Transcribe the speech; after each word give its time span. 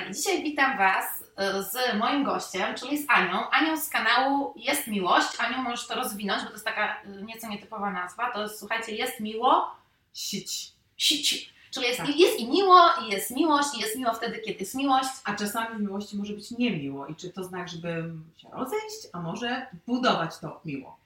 kochani, 0.00 0.14
dzisiaj 0.14 0.42
witam 0.42 0.78
Was 0.78 1.24
e, 1.36 1.62
z 1.62 1.98
moim 1.98 2.24
gościem, 2.24 2.74
czyli 2.74 2.98
z 2.98 3.10
Anią. 3.10 3.50
Anią 3.50 3.76
z 3.76 3.88
kanału 3.88 4.54
Jest 4.56 4.86
Miłość. 4.86 5.28
Anią 5.38 5.62
możesz 5.62 5.86
to 5.86 5.94
rozwinąć, 5.94 6.42
bo 6.42 6.48
to 6.48 6.52
jest 6.52 6.64
taka 6.64 7.02
e, 7.02 7.22
nieco 7.22 7.48
nietypowa 7.48 7.90
nazwa. 7.90 8.30
To 8.30 8.42
jest, 8.42 8.58
słuchajcie, 8.58 8.92
jest 8.92 9.20
miło, 9.20 9.76
Sić. 10.14 10.72
sić. 10.96 11.50
Czyli 11.70 11.86
jest, 11.86 11.98
Tak. 11.98 12.08
i, 12.08 12.18
jest 12.18 12.38
i 12.38 12.48
miło, 12.48 12.80
i 13.06 13.12
jest 13.12 13.30
miłość, 13.30 13.68
i 13.76 13.80
jest 13.80 13.96
miło 13.96 14.14
wtedy, 14.14 14.38
kiedy 14.38 14.58
jest 14.58 14.74
miłość. 14.74 15.10
A 15.24 15.34
czasami 15.34 15.76
w 15.78 15.80
miłości 15.80 16.16
może 16.16 16.32
być 16.32 16.50
niemiło. 16.50 17.06
I 17.06 17.14
czy 17.16 17.30
to 17.30 17.44
znak, 17.44 17.68
żeby 17.68 18.12
się 18.36 18.48
rozejść, 18.52 19.06
a 19.12 19.20
może 19.20 19.66
budować 19.86 20.38
to 20.38 20.60
miło. 20.64 21.00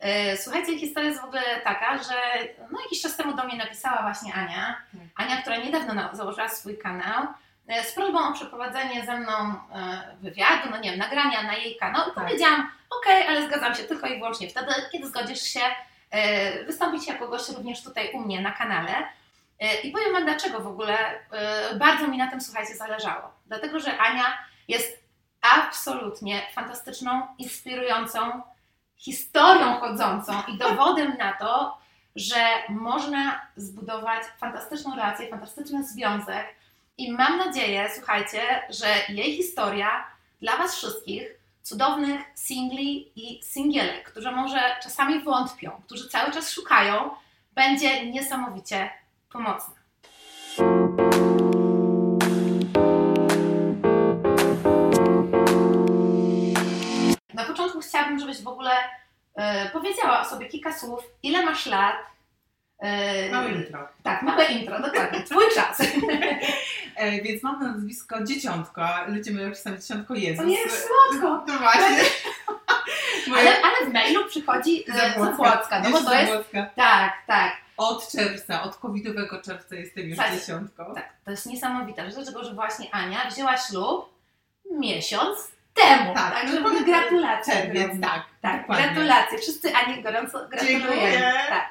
E, 0.00 0.36
Słuchajcie, 0.36 0.78
historia 0.78 1.08
jest 1.08 1.20
w 1.20 1.24
ogóle 1.24 1.42
taka, 1.64 1.98
że 1.98 2.14
no, 2.70 2.80
jakiś 2.82 3.02
czas 3.02 3.16
temu 3.16 3.36
do 3.36 3.44
mnie 3.44 3.56
napisała 3.56 4.02
właśnie 4.02 4.34
Ania. 4.34 4.76
Tak. 4.92 5.00
Ania, 5.26 5.42
która 5.42 5.56
niedawno 5.56 6.10
założyła 6.12 6.48
swój 6.48 6.78
kanał 6.78 7.26
z 7.84 7.92
prośbą 7.92 8.28
o 8.28 8.32
przeprowadzenie 8.32 9.06
ze 9.06 9.18
mną 9.18 9.32
e, 9.32 10.16
wywiadu, 10.20 10.70
no 10.70 10.78
nie 10.78 10.90
wiem, 10.90 10.98
nagrania 10.98 11.42
na 11.42 11.54
jej 11.54 11.76
kanał. 11.76 12.02
I 12.02 12.14
Tak. 12.14 12.24
powiedziałam, 12.24 12.70
okej, 13.00 13.26
ale 13.28 13.46
zgadzam 13.46 13.74
się 13.74 13.82
tylko 13.82 14.06
i 14.06 14.18
wyłącznie 14.18 14.48
wtedy, 14.50 14.72
kiedy 14.92 15.08
zgodzisz 15.08 15.42
się 15.42 15.60
e, 16.10 16.64
wystąpić 16.64 17.06
jako 17.06 17.28
gość 17.28 17.48
również 17.48 17.82
tutaj 17.82 18.10
u 18.14 18.20
mnie 18.20 18.40
na 18.40 18.52
kanale. 18.52 18.92
E, 19.60 19.80
I 19.80 19.92
powiem 19.92 20.12
Wam 20.12 20.24
dlaczego 20.24 20.60
w 20.60 20.66
ogóle 20.66 20.98
e, 21.30 21.74
bardzo 21.76 22.08
mi 22.08 22.18
na 22.18 22.30
tym, 22.30 22.40
słuchajcie, 22.40 22.74
zależało. 22.74 23.32
Dlatego, 23.46 23.80
że 23.80 23.98
Ania 23.98 24.24
jest 24.68 25.02
absolutnie 25.40 26.42
fantastyczną, 26.54 27.26
inspirującą, 27.38 28.42
historią 28.96 29.80
chodzącą 29.80 30.32
i 30.48 30.58
dowodem 30.58 31.16
na 31.18 31.32
to, 31.32 31.78
że 32.16 32.46
można 32.68 33.40
zbudować 33.56 34.22
fantastyczną 34.38 34.96
relację, 34.96 35.28
fantastyczny 35.28 35.84
związek. 35.84 36.46
I 36.98 37.12
mam 37.12 37.38
nadzieję, 37.38 37.90
słuchajcie, 37.94 38.62
że 38.70 38.86
jej 39.08 39.36
historia 39.36 40.06
dla 40.40 40.56
Was 40.56 40.76
wszystkich, 40.76 41.22
cudownych 41.62 42.20
singli 42.34 43.12
i 43.16 43.42
singielek, 43.44 44.10
którzy 44.10 44.30
może 44.30 44.60
czasami 44.82 45.24
wątpią, 45.24 45.70
którzy 45.86 46.08
cały 46.08 46.32
czas 46.32 46.50
szukają, 46.50 47.10
będzie 47.52 48.10
niesamowicie 48.10 48.90
pomocna. 49.32 49.74
Na 57.34 57.44
początku 57.44 57.80
chciałabym, 57.80 58.18
żebyś 58.18 58.42
w 58.42 58.48
ogóle 58.48 58.70
e, 59.34 59.70
powiedziała 59.70 60.20
o 60.20 60.24
sobie 60.24 60.46
kilka 60.46 60.72
słów, 60.72 61.00
ile 61.22 61.44
masz 61.44 61.66
lat. 61.66 61.96
E, 62.82 63.30
Małe 63.30 63.50
intro. 63.50 63.88
Tak, 64.02 64.22
małe 64.22 64.44
intro, 64.44 64.80
dokładnie, 64.82 65.22
twój 65.22 65.44
czas. 65.54 65.78
E, 66.96 67.22
więc 67.22 67.42
mam 67.42 67.60
na 67.62 67.72
nazwisko 67.72 68.24
Dzieciątko. 68.24 68.82
Ludzie 69.08 69.30
mówią 69.32 69.50
czasami 69.50 69.78
Dzieciątko 69.78 70.14
Jezus. 70.14 70.38
To 70.38 70.44
nie 70.44 70.58
jest 70.60 70.86
słodko. 70.88 71.44
No 71.48 71.58
właśnie. 71.58 71.98
Ale, 73.36 73.50
ale 73.62 73.90
w 73.90 73.92
mailu 73.92 74.24
przychodzi 74.28 74.84
e, 74.88 75.20
Zapłocka, 75.20 75.80
no 75.80 75.90
bo 75.90 76.00
to 76.00 76.14
jest, 76.14 76.32
tak, 76.76 77.12
tak, 77.26 77.52
Od 77.76 78.08
czerwca, 78.12 78.62
od 78.62 78.76
covidowego 78.76 79.42
czerwca 79.42 79.74
jestem 79.74 80.08
już 80.08 80.18
Tak. 80.18 80.32
dziesiątką. 80.34 80.94
tak, 80.94 81.12
to 81.24 81.30
jest 81.30 81.46
niesamowite, 81.46 82.10
że 82.10 82.16
dlatego, 82.16 82.44
że 82.44 82.54
właśnie 82.54 82.94
Ania 82.94 83.30
wzięła 83.30 83.56
ślub 83.56 84.08
miesiąc 84.70 85.38
temu, 85.74 86.14
Tak, 86.14 86.34
tak, 86.34 86.46
no 86.62 86.70
to- 86.70 86.84
gratulacje. 86.84 87.54
Czerwiec, 87.54 87.90
tak. 88.02 88.22
Tak, 88.40 88.60
dokładnie. 88.60 88.84
gratulacje, 88.86 89.38
wszyscy 89.38 89.74
Ani 89.76 90.02
gorąco 90.02 90.48
gratulujemy. 90.48 91.32
Tak. 91.48 91.70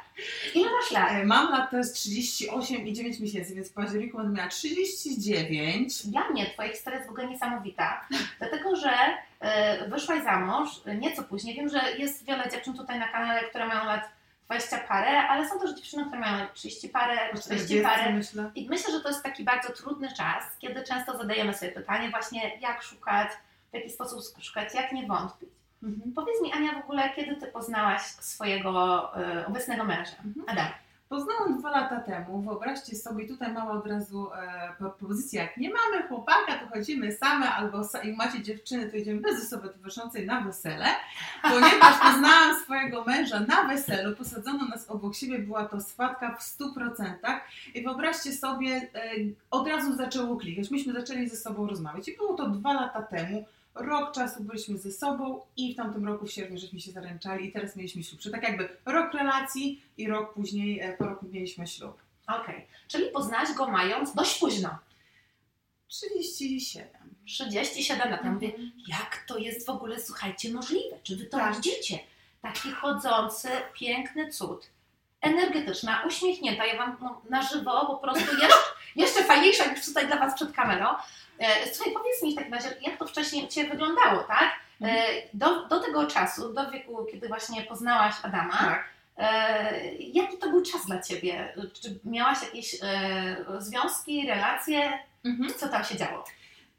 Ile 0.56 0.70
masz 0.72 0.92
lat? 0.92 1.12
E, 1.12 1.26
Mam 1.26 1.52
lat 1.52 1.72
teraz 1.72 1.92
38 1.92 2.88
i 2.88 2.94
9 2.94 3.20
miesięcy, 3.20 3.56
więc 3.56 3.70
w 3.72 3.74
październiku 3.74 4.18
będę 4.18 4.38
miała 4.38 4.50
39. 4.50 6.08
Dla 6.08 6.30
mnie 6.30 6.46
Twoja 6.50 6.70
historia 6.70 6.98
jest 7.00 7.10
w 7.10 7.12
ogóle 7.12 7.28
niesamowita, 7.28 8.08
dlatego 8.40 8.76
że 8.76 8.92
e, 9.40 9.90
wyszłaś 9.90 10.24
za 10.24 10.40
mąż 10.40 10.70
e, 10.86 10.96
nieco 10.96 11.24
później. 11.24 11.56
Wiem, 11.56 11.70
że 11.70 11.82
jest 11.98 12.26
wiele 12.26 12.50
dziewczyn 12.52 12.74
tutaj 12.74 13.00
na 13.00 13.08
kanale, 13.08 13.44
które 13.44 13.66
mają 13.68 13.86
lat 13.86 14.10
20 14.46 14.78
parę, 14.78 15.28
ale 15.28 15.50
są 15.50 15.60
też 15.60 15.72
dziewczyny, 15.76 16.06
które 16.06 16.20
mają 16.20 16.46
30 16.54 16.90
parę, 16.90 17.18
40 17.42 17.82
parę. 17.82 18.14
myślę. 18.14 18.52
I 18.56 18.70
myślę, 18.70 18.94
że 18.94 19.02
to 19.02 19.10
jest 19.10 19.24
taki 19.24 19.44
bardzo 19.44 19.74
trudny 19.74 20.08
czas, 20.18 20.44
kiedy 20.60 20.84
często 20.84 21.18
zadajemy 21.18 21.54
sobie 21.54 21.72
pytanie 21.72 22.10
właśnie, 22.10 22.58
jak 22.60 22.84
szukać, 22.84 23.28
w 23.72 23.74
jaki 23.74 23.90
sposób 23.90 24.44
szukać, 24.44 24.74
jak 24.74 24.92
nie 24.92 25.08
wątpić. 25.08 25.50
Mhm. 25.84 26.12
Powiedz 26.14 26.42
mi, 26.42 26.54
Ania, 26.54 26.72
w 26.74 26.84
ogóle, 26.84 27.10
kiedy 27.16 27.36
Ty 27.36 27.48
poznałaś 27.48 28.02
swojego 28.02 28.72
e, 29.18 29.46
obecnego 29.48 29.84
męża, 29.84 30.12
Mhm. 30.26 30.58
Poznałam 31.10 31.60
dwa 31.60 31.72
lata 31.72 32.00
temu. 32.00 32.42
Wyobraźcie 32.42 32.96
sobie, 32.96 33.28
tutaj 33.28 33.54
mała 33.54 33.72
od 33.72 33.88
razu 33.88 34.32
e, 34.34 34.74
propozycja, 34.78 35.42
jak 35.44 35.58
nie 35.58 35.70
mamy 35.70 36.08
chłopaka, 36.08 36.60
to 36.60 36.68
chodzimy 36.68 37.12
same, 37.12 37.52
albo 37.52 37.78
sa- 37.82 38.06
jak 38.08 38.18
macie 38.18 38.42
dziewczyny, 38.44 38.90
to 38.90 38.98
idziemy 38.98 39.22
bez 39.22 39.46
osoby 39.48 39.70
towarzyszącej 39.70 40.26
na 40.26 40.42
wesele, 40.42 40.86
ponieważ 41.42 42.00
poznałam 42.12 42.56
swojego 42.64 43.04
męża 43.04 43.40
na 43.40 43.64
weselu, 43.64 44.16
posadzono 44.16 44.66
nas 44.68 44.90
obok 44.90 45.16
siebie, 45.16 45.40
była 45.40 45.66
to 45.66 45.82
swatka 45.82 46.36
w 46.36 46.42
100% 46.42 47.14
i 47.74 47.84
wyobraźcie 47.84 48.32
sobie, 48.34 48.76
e, 48.96 49.12
od 49.52 49.68
razu 49.68 49.96
zaczęło 49.96 50.38
klikać. 50.38 50.72
Myśmy 50.72 50.94
zaczęli 50.94 51.30
ze 51.30 51.38
sobą 51.38 51.68
rozmawiać 51.68 52.08
i 52.08 52.18
było 52.18 52.34
to 52.34 52.50
dwa 52.50 52.74
lata 52.74 53.02
temu. 53.02 53.46
Rok 53.76 54.12
czasu 54.12 54.44
byliśmy 54.44 54.78
ze 54.78 54.92
sobą 54.92 55.42
i 55.58 55.74
w 55.74 55.78
tamtym 55.78 56.06
roku 56.08 56.26
w 56.26 56.32
sierpniu 56.32 56.58
żeśmy 56.58 56.80
się 56.80 56.92
zaręczali 56.92 57.48
i 57.48 57.52
teraz 57.52 57.76
mieliśmy 57.76 58.04
ślub. 58.04 58.22
Czyli 58.22 58.34
tak 58.36 58.44
jakby 58.44 58.70
rok 58.86 59.14
relacji 59.14 59.82
i 59.98 60.08
rok 60.08 60.34
później, 60.34 60.80
e, 60.80 60.94
po 60.98 61.06
roku 61.06 61.26
mieliśmy 61.32 61.68
ślub. 61.68 62.02
Okej, 62.28 62.68
czyli 62.88 63.12
poznałaś 63.12 63.54
go 63.54 63.68
mając 63.68 64.14
dość 64.16 64.40
późno, 64.40 64.78
37. 65.88 66.88
37 67.26 68.10
lat. 68.12 68.26
Ja 68.26 68.32
mówię, 68.32 68.52
jak 68.88 69.24
to 69.28 69.38
jest 69.38 69.66
w 69.66 69.70
ogóle, 69.70 70.00
słuchajcie, 70.00 70.52
możliwe? 70.54 71.00
Czy 71.04 71.18
wy 71.18 71.26
to 71.26 71.38
Tak. 71.38 71.56
widzicie? 71.56 72.00
Taki 72.42 72.72
chodzący, 72.72 73.48
piękny 73.74 74.30
cud. 74.32 74.70
Energetyczna, 75.22 76.04
uśmiechnięta. 76.08 76.66
Ja 76.66 76.78
wam 76.78 76.98
no, 77.02 77.22
na 77.30 77.42
żywo 77.42 77.86
po 77.86 77.96
prostu 77.98 78.36
jeszcze, 78.36 78.58
jeszcze 78.96 79.24
fajniejsza 79.24 79.66
niż 79.72 79.86
tutaj 79.86 80.08
dla 80.08 80.18
was 80.18 80.34
przed 80.36 80.52
kamerą. 80.52 80.88
E, 81.40 81.74
słuchaj, 81.74 81.94
powiedz 81.94 82.24
mi 82.24 82.34
w 82.34 82.36
takim 82.36 82.54
razie, 82.54 82.70
jak 82.82 82.98
to 82.98 83.08
wcześniej 83.08 83.48
Ciebie 83.48 83.70
wyglądało, 83.70 84.24
tak? 84.24 84.52
E, 84.82 85.06
do, 85.34 85.68
do 85.68 85.80
tego 85.80 86.08
czasu, 86.08 86.54
do 86.54 86.72
wieku, 86.72 87.06
kiedy 87.12 87.28
właśnie 87.28 87.62
poznałaś 87.62 88.14
Adama, 88.24 88.58
Tak. 88.58 88.90
e, 89.18 89.96
jaki 89.96 90.38
to 90.38 90.50
był 90.50 90.62
czas 90.62 90.86
dla 90.86 91.02
Ciebie? 91.02 91.54
Czy 91.82 92.00
miałaś 92.06 92.38
jakieś 92.44 92.76
związki, 93.58 94.28
relacje? 94.28 95.00
Mhm. 95.26 95.54
Co 95.54 95.70
tam 95.70 95.84
się 95.84 95.98
działo? 95.98 96.26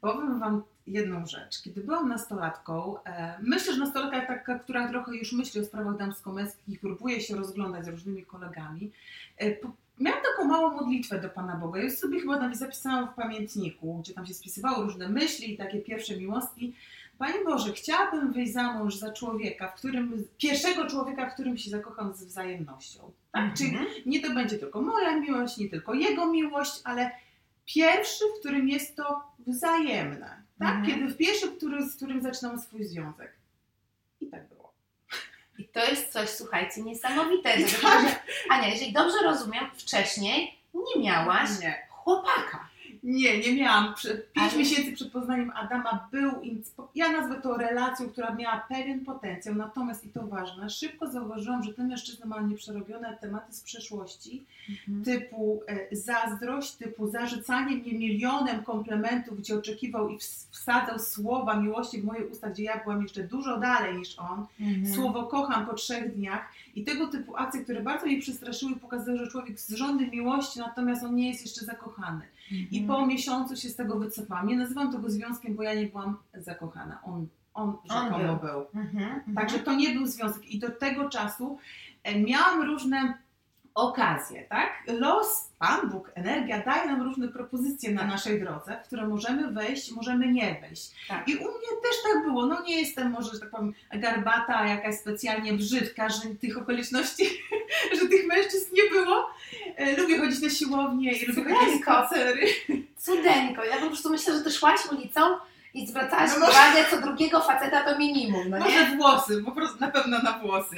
Powiem 0.01 0.39
Wam 0.39 0.63
jedną 0.87 1.25
rzecz. 1.25 1.61
Kiedy 1.61 1.81
byłam 1.81 2.09
nastolatką, 2.09 3.03
e, 3.03 3.35
myślę, 3.41 3.73
że 3.73 3.79
nastolatka 3.79 4.21
taka, 4.21 4.59
która 4.59 4.87
trochę 4.89 5.15
już 5.15 5.31
myśli 5.31 5.61
o 5.61 5.65
sprawach 5.65 5.97
damsko-męskich 5.97 6.69
i 6.69 6.79
próbuje 6.79 7.21
się 7.21 7.35
rozglądać 7.35 7.85
z 7.85 7.87
różnymi 7.87 8.25
kolegami, 8.25 8.91
e, 9.37 9.51
po, 9.51 9.71
miałam 9.99 10.21
taką 10.23 10.47
małą 10.47 10.75
modlitwę 10.75 11.21
do 11.21 11.29
Pana 11.29 11.55
Boga. 11.55 11.79
Ja 11.79 11.85
już 11.85 11.93
sobie 11.93 12.19
chyba 12.19 12.39
nawet 12.39 12.57
zapisałam 12.57 13.07
w 13.07 13.13
pamiętniku, 13.15 13.99
gdzie 14.03 14.13
tam 14.13 14.25
się 14.25 14.33
spisywało 14.33 14.83
różne 14.83 15.09
myśli 15.09 15.53
i 15.53 15.57
takie 15.57 15.79
pierwsze 15.79 16.17
miłostki. 16.17 16.73
Panie 17.17 17.43
Boże, 17.45 17.73
chciałabym 17.73 18.33
wyjść 18.33 18.53
za 18.53 18.73
mąż 18.73 18.95
za 18.95 19.13
człowieka, 19.13 19.67
w 19.67 19.75
którym, 19.75 20.27
pierwszego 20.37 20.87
człowieka, 20.87 21.29
w 21.29 21.33
którym 21.33 21.57
się 21.57 21.69
zakocham 21.69 22.13
z 22.13 22.23
wzajemnością. 22.23 23.11
Tak? 23.31 23.53
Czyli 23.53 23.69
Mhm. 23.69 23.87
nie 24.05 24.21
to 24.21 24.33
będzie 24.33 24.57
tylko 24.59 24.81
moja 24.81 25.19
miłość, 25.19 25.57
nie 25.57 25.69
tylko 25.69 25.93
jego 25.93 26.25
miłość, 26.27 26.81
ale 26.83 27.11
pierwszy, 27.65 28.23
w 28.35 28.39
którym 28.39 28.69
jest 28.69 28.95
to 28.95 29.23
wzajemne. 29.47 30.42
Tak? 30.63 30.75
Mhm. 30.75 30.85
Kiedy 30.85 31.13
w 31.13 31.17
pierwszy, 31.17 31.51
który, 31.51 31.89
z 31.89 31.95
którym 31.95 32.21
zaczynam 32.21 32.59
swój 32.61 32.83
związek. 32.83 33.33
I 34.21 34.27
tak 34.27 34.47
było. 34.47 34.73
I 35.57 35.67
to 35.67 35.85
jest 35.85 36.13
coś, 36.13 36.29
słuchajcie, 36.29 36.81
niesamowitego. 36.81 37.67
że, 37.67 37.77
Ania, 38.49 38.67
jeżeli 38.67 38.93
dobrze 38.93 39.17
rozumiem, 39.23 39.65
wcześniej 39.75 40.57
nie 40.73 41.03
miałaś 41.03 41.49
Nie. 41.61 41.87
chłopaka. 41.89 42.69
Nie, 43.03 43.37
nie 43.39 43.55
miałam. 43.55 43.93
Prze- 43.93 44.17
Pięć 44.17 44.49
Ale- 44.51 44.57
miesięcy 44.57 44.93
przed 44.93 45.11
poznaniem 45.11 45.51
Adama 45.55 46.07
był, 46.11 46.31
ja 46.95 47.11
nazwę 47.11 47.41
to 47.41 47.57
relacją, 47.57 48.09
która 48.09 48.33
miała 48.35 48.63
pewien 48.69 49.05
potencjał, 49.05 49.55
natomiast 49.55 50.05
i 50.05 50.09
to 50.09 50.27
ważne, 50.27 50.69
szybko 50.69 51.11
zauważyłam, 51.11 51.63
że 51.63 51.73
ten 51.73 51.87
mężczyzna 51.87 52.25
ma 52.25 52.41
nieprzerobione 52.41 53.17
tematy 53.21 53.53
z 53.53 53.61
przeszłości, 53.61 54.43
typu 55.05 55.61
e, 55.67 55.95
zazdrość, 55.95 56.71
typu 56.71 57.07
zarzucanie 57.07 57.75
mnie 57.75 57.93
milionem 57.93 58.63
komplementów, 58.63 59.37
gdzie 59.39 59.55
oczekiwał 59.55 60.09
i 60.09 60.17
ws- 60.17 60.47
wsadzał 60.51 60.99
słowa 60.99 61.55
miłości 61.55 62.01
w 62.01 62.05
moje 62.05 62.25
usta, 62.27 62.49
gdzie 62.49 62.63
ja 62.63 62.83
byłam 62.83 63.01
jeszcze 63.01 63.23
dużo 63.23 63.57
dalej 63.57 63.97
niż 63.97 64.19
on. 64.19 64.45
Mhm. 64.61 64.95
Słowo 64.95 65.23
kocham 65.23 65.65
po 65.65 65.73
trzech 65.73 66.15
dniach 66.15 66.45
i 66.75 66.83
tego 66.83 67.07
typu 67.07 67.37
akcje, 67.37 67.63
które 67.63 67.81
bardzo 67.81 68.05
mnie 68.05 68.19
przestraszyły 68.21 68.71
i 68.71 68.75
pokazały, 68.75 69.17
że 69.17 69.27
człowiek 69.27 69.59
z 69.59 69.73
żądy 69.73 70.07
miłości, 70.07 70.59
natomiast 70.59 71.03
on 71.03 71.15
nie 71.15 71.27
jest 71.29 71.41
jeszcze 71.41 71.65
zakochany. 71.65 72.21
I 72.51 72.79
Mhm. 72.79 72.87
po 72.87 73.05
miesiącu 73.07 73.55
się 73.55 73.69
z 73.69 73.75
tego 73.75 73.99
wycofałam. 73.99 74.47
Nie 74.47 74.57
nazywam 74.57 74.91
tego 74.91 75.09
związkiem, 75.09 75.55
bo 75.55 75.63
ja 75.63 75.73
nie 75.73 75.85
byłam 75.85 76.17
zakochana. 76.37 76.99
On, 77.03 77.27
on 77.53 77.73
rzekomo 77.85 78.17
był. 78.35 78.49
był. 78.49 78.81
Mhm. 78.83 79.03
Mhm. 79.11 79.35
Także 79.35 79.59
to 79.59 79.73
nie 79.75 79.89
był 79.93 80.05
związek. 80.05 80.45
I 80.51 80.59
do 80.59 80.69
tego 80.69 81.09
czasu 81.09 81.57
e, 82.03 82.19
miałam 82.19 82.61
różne 82.61 83.17
okazję, 83.75 84.43
tak? 84.49 84.69
Los, 84.87 85.49
Pan 85.59 85.89
Bóg, 85.89 86.11
energia 86.15 86.59
daje 86.63 86.85
nam 86.85 87.01
różne 87.01 87.27
propozycje 87.27 87.91
na 87.91 88.01
Tak. 88.01 88.09
naszej 88.09 88.39
drodze, 88.41 88.79
w 88.83 88.87
które 88.87 89.07
możemy 89.07 89.51
wejść, 89.51 89.91
możemy 89.91 90.27
nie 90.27 90.57
wejść. 90.61 90.91
Tak. 91.07 91.27
I 91.27 91.35
u 91.35 91.39
mnie 91.41 91.67
też 91.83 91.95
tak 92.13 92.23
było. 92.25 92.45
No 92.45 92.61
nie 92.63 92.79
jestem 92.81 93.11
może, 93.11 93.29
że 93.33 93.39
tak 93.39 93.49
powiem, 93.49 93.73
garbata, 93.93 94.67
jakaś 94.67 94.95
specjalnie 94.95 95.53
brzydka, 95.53 96.09
że 96.09 96.21
tych 96.41 96.57
okoliczności, 96.57 97.25
że 98.01 98.07
tych 98.07 98.27
mężczyzn 98.27 98.75
nie 98.75 98.89
było. 98.99 99.29
E, 99.75 99.97
Lubię 100.01 100.17
chodzić 100.19 100.41
na 100.41 100.49
siłownię 100.49 101.11
i 101.11 101.25
lubię 101.25 101.43
chodzić 101.55 101.73
na 101.75 101.81
spacery. 101.81 102.47
Cudeńko. 102.97 103.63
Ja 103.63 103.77
po 103.77 103.87
prostu 103.87 104.09
myślę, 104.09 104.33
że 104.37 104.41
ty 104.43 104.51
szłaś 104.51 104.79
ulicą 104.91 105.21
i 105.73 105.87
zwracałaś 105.87 106.31
No 106.39 106.45
uwagę 106.45 106.85
co 106.89 107.01
drugiego 107.01 107.41
faceta 107.41 107.83
to 107.83 107.97
minimum, 107.97 108.49
no 108.49 108.57
nie? 108.57 108.63
Może 108.63 108.95
włosy, 108.97 109.43
po 109.45 109.51
prostu 109.51 109.79
na 109.79 109.91
pewno 109.91 110.19
na 110.19 110.39
włosy. 110.39 110.75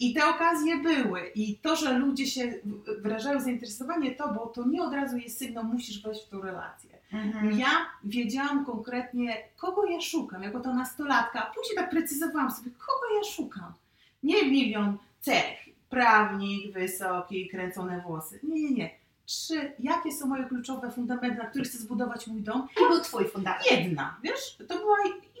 I 0.00 0.14
te 0.14 0.26
okazje 0.26 0.76
były. 0.76 1.30
I 1.34 1.58
to, 1.58 1.76
że 1.76 1.98
ludzie 1.98 2.26
się 2.26 2.54
wyrażają 2.98 3.40
zainteresowanie 3.40 4.14
to, 4.14 4.28
bo 4.28 4.46
to 4.46 4.66
nie 4.68 4.82
od 4.82 4.94
razu 4.94 5.16
jest 5.16 5.38
sygnał, 5.38 5.64
musisz 5.64 6.02
wejść 6.02 6.26
w 6.26 6.28
tą 6.28 6.40
relację. 6.42 6.90
Mhm. 7.12 7.58
Ja 7.58 7.68
wiedziałam 8.04 8.64
konkretnie, 8.64 9.36
kogo 9.56 9.84
ja 9.84 10.00
szukam, 10.00 10.42
jako 10.42 10.60
ta 10.60 10.74
nastolatka, 10.74 11.48
a 11.48 11.54
później 11.54 11.76
tak 11.76 11.90
precyzowałam 11.90 12.50
sobie, 12.50 12.70
kogo 12.70 13.14
ja 13.16 13.24
szukam. 13.32 13.72
Nie 14.22 14.42
milion 14.42 14.98
cech, 15.20 15.58
prawnik, 15.90 16.72
wysoki, 16.72 17.48
kręcone 17.48 18.00
włosy. 18.00 18.40
Nie, 18.42 18.62
nie, 18.62 18.70
nie. 18.70 18.90
Trzy, 19.26 19.72
jakie 19.78 20.12
są 20.12 20.26
moje 20.26 20.44
kluczowe 20.44 20.90
fundamenty, 20.90 21.38
na 21.38 21.46
których 21.46 21.68
chcę 21.68 21.78
zbudować 21.78 22.26
mój 22.26 22.42
dom? 22.42 22.68
Jaki 22.76 22.88
był 22.88 23.00
twój 23.00 23.28
fundament? 23.28 23.70
Jedna, 23.70 24.20
wiesz, 24.22 24.56
to 24.68 24.78
była 24.78 24.96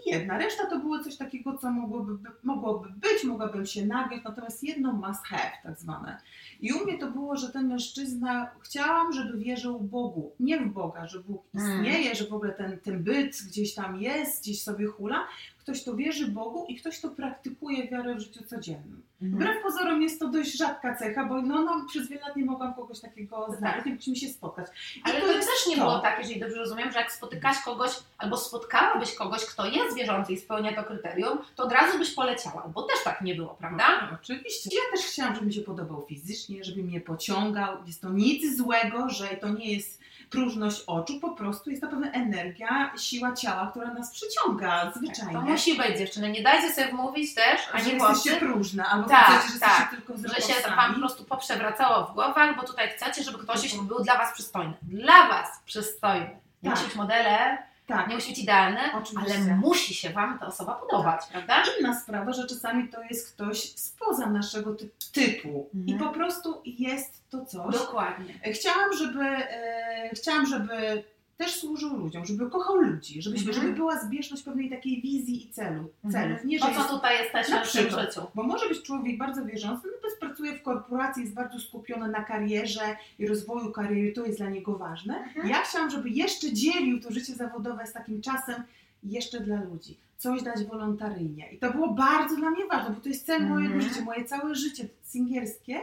jedna. 0.06 0.38
Reszta 0.38 0.66
to 0.66 0.78
było 0.78 0.98
coś 1.04 1.16
takiego, 1.16 1.58
co 1.58 1.70
mogłoby, 1.70 2.14
by- 2.14 2.30
mogłoby 2.42 2.88
być, 2.90 3.24
mogłabym 3.24 3.66
się 3.66 3.86
nagiąć, 3.86 4.24
natomiast 4.24 4.64
jedno 4.64 4.92
must 4.92 5.24
have, 5.26 5.50
tak 5.62 5.78
zwane. 5.78 6.18
I 6.60 6.72
u 6.72 6.84
mnie 6.84 6.98
to 6.98 7.10
było, 7.10 7.36
że 7.36 7.48
ten 7.52 7.68
mężczyzna, 7.68 8.50
chciałam, 8.60 9.12
żeby 9.12 9.38
wierzył 9.38 9.80
Bogu, 9.80 10.32
nie 10.40 10.60
w 10.60 10.66
Boga, 10.72 11.06
że 11.06 11.20
Bóg 11.20 11.42
Mm. 11.54 11.66
istnieje, 11.84 12.14
że 12.14 12.24
w 12.26 12.32
ogóle 12.32 12.52
ten, 12.52 12.78
ten 12.80 13.02
byt 13.02 13.36
gdzieś 13.48 13.74
tam 13.74 14.00
jest, 14.02 14.42
gdzieś 14.42 14.62
sobie 14.62 14.86
hula. 14.86 15.26
Ktoś, 15.58 15.82
kto 15.82 15.96
wierzy 15.96 16.26
Bogu 16.28 16.64
i 16.68 16.76
ktoś, 16.76 16.98
kto 16.98 17.08
praktykuje 17.10 17.88
wiarę 17.88 18.14
w 18.14 18.20
życiu 18.20 18.44
codziennym. 18.44 19.02
Mhm. 19.22 19.42
Wbrew 19.42 19.62
pozorom 19.62 20.02
jest 20.02 20.20
to 20.20 20.28
dość 20.28 20.56
rzadka 20.58 20.94
cecha, 20.94 21.24
bo 21.24 21.42
no, 21.42 21.62
no, 21.64 21.84
przez 21.88 22.08
wiele 22.08 22.20
lat 22.20 22.36
nie 22.36 22.44
mogłam 22.44 22.74
kogoś 22.74 23.00
takiego 23.00 23.46
Tak. 23.50 23.58
znaleźć, 23.58 23.86
nie 23.86 23.92
mogliśmy 23.92 24.16
się 24.16 24.28
spotkać. 24.28 24.66
I 24.96 25.00
Ale 25.04 25.20
to, 25.20 25.32
jest 25.32 25.48
też 25.48 25.66
nie 25.68 25.76
to. 25.76 25.82
było 25.82 25.98
tak, 25.98 26.18
jeżeli 26.18 26.40
dobrze 26.40 26.56
rozumiem, 26.56 26.92
że 26.92 26.98
jak 26.98 27.12
spotykasz 27.12 27.60
kogoś, 27.64 27.90
albo 28.18 28.36
spotkałabyś 28.36 29.14
kogoś, 29.14 29.44
kto 29.44 29.66
jest 29.66 29.95
wierzący 29.96 30.32
i 30.32 30.36
spełnia 30.38 30.72
to 30.76 30.84
kryterium, 30.84 31.38
to 31.56 31.62
od 31.62 31.72
razu 31.72 31.98
byś 31.98 32.14
poleciała, 32.14 32.62
bo 32.74 32.82
też 32.82 32.96
tak 33.04 33.20
nie 33.20 33.34
było, 33.34 33.54
prawda? 33.54 33.84
No, 34.10 34.18
oczywiście. 34.22 34.70
Ja 34.72 34.96
też 34.96 35.06
chciałam, 35.06 35.34
żeby 35.34 35.46
mi 35.46 35.54
się 35.54 35.60
podobał 35.60 36.06
fizycznie, 36.08 36.64
żeby 36.64 36.82
mnie 36.82 37.00
pociągał. 37.00 37.76
Jest 37.86 38.02
to 38.02 38.10
nic 38.10 38.56
złego, 38.56 39.10
że 39.10 39.28
to 39.28 39.48
nie 39.48 39.72
jest 39.74 40.00
próżność 40.30 40.82
oczu, 40.86 41.20
po 41.20 41.30
prostu 41.30 41.70
jest 41.70 41.82
to 41.82 41.88
pewna 41.88 42.10
energia, 42.12 42.92
siła 42.98 43.32
ciała, 43.32 43.66
która 43.70 43.94
nas 43.94 44.10
przyciąga 44.10 44.92
zwyczajnie. 44.96 45.32
To 45.32 45.40
musi 45.40 45.76
być 45.78 45.98
dziewczyny, 45.98 46.30
nie 46.30 46.42
dajcie 46.42 46.72
sobie 46.72 46.88
wmówić 46.88 47.34
też, 47.34 47.60
że 47.66 47.72
ani 47.72 47.92
jesteście 47.92 48.30
chłopcy, 48.30 48.36
próżne, 48.46 48.84
albo 48.84 49.08
Tak, 49.08 49.24
chcecie, 49.26 49.54
że 49.54 49.60
tak. 49.60 49.68
jesteście 49.70 49.96
tylko 49.96 50.12
że 50.16 50.22
się 50.28 50.42
wzrokowcami. 50.42 50.76
wam 50.76 50.92
po 50.94 51.00
prostu 51.00 51.24
poprzewracało 51.24 52.06
w 52.06 52.14
głowach, 52.14 52.56
bo 52.56 52.62
tutaj 52.62 52.88
chcecie, 52.88 53.22
żeby 53.22 53.38
ktoś 53.38 53.76
był 53.78 54.02
dla 54.04 54.18
was 54.18 54.32
przystojny. 54.34 54.72
Dla 54.82 55.28
was 55.28 55.48
przystojny. 55.64 56.30
Nie 56.62 56.70
Tak. 56.70 56.84
być 56.84 56.94
modele, 56.94 57.58
Tak. 57.86 58.08
nie 58.08 58.14
musi 58.14 58.28
być 58.30 58.38
idealny, 58.38 58.80
Oczywiście. 58.94 59.34
ale 59.46 59.56
musi 59.56 59.94
się 59.94 60.10
wam 60.10 60.38
ta 60.38 60.46
osoba 60.46 60.74
podobać, 60.74 61.20
prawda? 61.32 61.62
Inna 61.80 62.00
sprawa, 62.00 62.32
że 62.32 62.46
czasami 62.46 62.88
to 62.88 63.02
jest 63.02 63.32
ktoś 63.34 63.58
spoza 63.74 64.26
naszego 64.30 64.74
ty- 64.74 64.90
typu 65.12 65.70
i 65.86 65.92
Mhm. 65.92 65.98
po 66.10 66.18
prostu 66.18 66.62
jest 66.64 67.30
to 67.30 67.44
coś. 67.44 67.74
Dokładnie. 67.74 68.34
Chciałam, 68.52 68.92
żeby, 68.92 69.24
e, 69.24 70.10
chciałam, 70.14 70.46
żeby 70.46 71.04
też 71.36 71.54
służył 71.54 71.96
ludziom, 71.96 72.24
żeby 72.26 72.50
kochał 72.50 72.76
ludzi, 72.76 73.22
żeby, 73.22 73.36
Mhm. 73.36 73.54
żeby 73.54 73.72
była 73.72 73.98
zbieżność 74.00 74.42
pewnej 74.42 74.70
takiej 74.70 75.02
wizji 75.02 75.46
i 75.48 75.52
celu, 75.52 75.90
celów. 76.12 76.44
Nie, 76.44 76.58
że 76.58 76.64
Po 76.66 76.72
co 76.72 76.78
jest, 76.78 76.90
tutaj 76.90 77.18
jesteśmy 77.22 77.54
na 77.54 77.64
w 77.64 77.72
tym 77.72 77.90
życiu? 77.90 78.20
bo 78.34 78.42
może 78.42 78.68
być 78.68 78.82
człowiek 78.82 79.18
bardzo 79.18 79.44
wierzący, 79.44 79.88
pracuje 80.36 80.58
w 80.58 80.62
korporacji, 80.62 81.22
jest 81.22 81.34
bardzo 81.34 81.60
skupiony 81.60 82.08
na 82.08 82.24
karierze 82.24 82.96
i 83.18 83.26
rozwoju 83.26 83.72
kariery, 83.72 84.12
to 84.12 84.26
jest 84.26 84.38
dla 84.38 84.50
niego 84.50 84.78
ważne. 84.78 85.16
Mhm. 85.16 85.48
Ja 85.48 85.62
chciałam, 85.62 85.90
żeby 85.90 86.10
jeszcze 86.10 86.52
dzielił 86.52 87.00
to 87.00 87.12
życie 87.12 87.34
zawodowe 87.34 87.86
z 87.86 87.92
takim 87.92 88.20
czasem 88.22 88.62
jeszcze 89.02 89.40
dla 89.40 89.62
ludzi. 89.62 89.98
Coś 90.18 90.42
dać 90.42 90.64
wolontaryjnie. 90.64 91.52
I 91.52 91.58
to 91.58 91.72
było 91.72 91.88
bardzo 91.94 92.36
dla 92.36 92.50
mnie 92.50 92.66
ważne, 92.66 92.94
bo 92.94 93.00
to 93.00 93.08
jest 93.08 93.26
cel 93.26 93.42
Mhm. 93.42 93.52
mojego 93.60 93.80
życia. 93.80 94.04
Moje 94.04 94.24
całe 94.24 94.54
życie 94.54 94.88
singielskie 95.04 95.80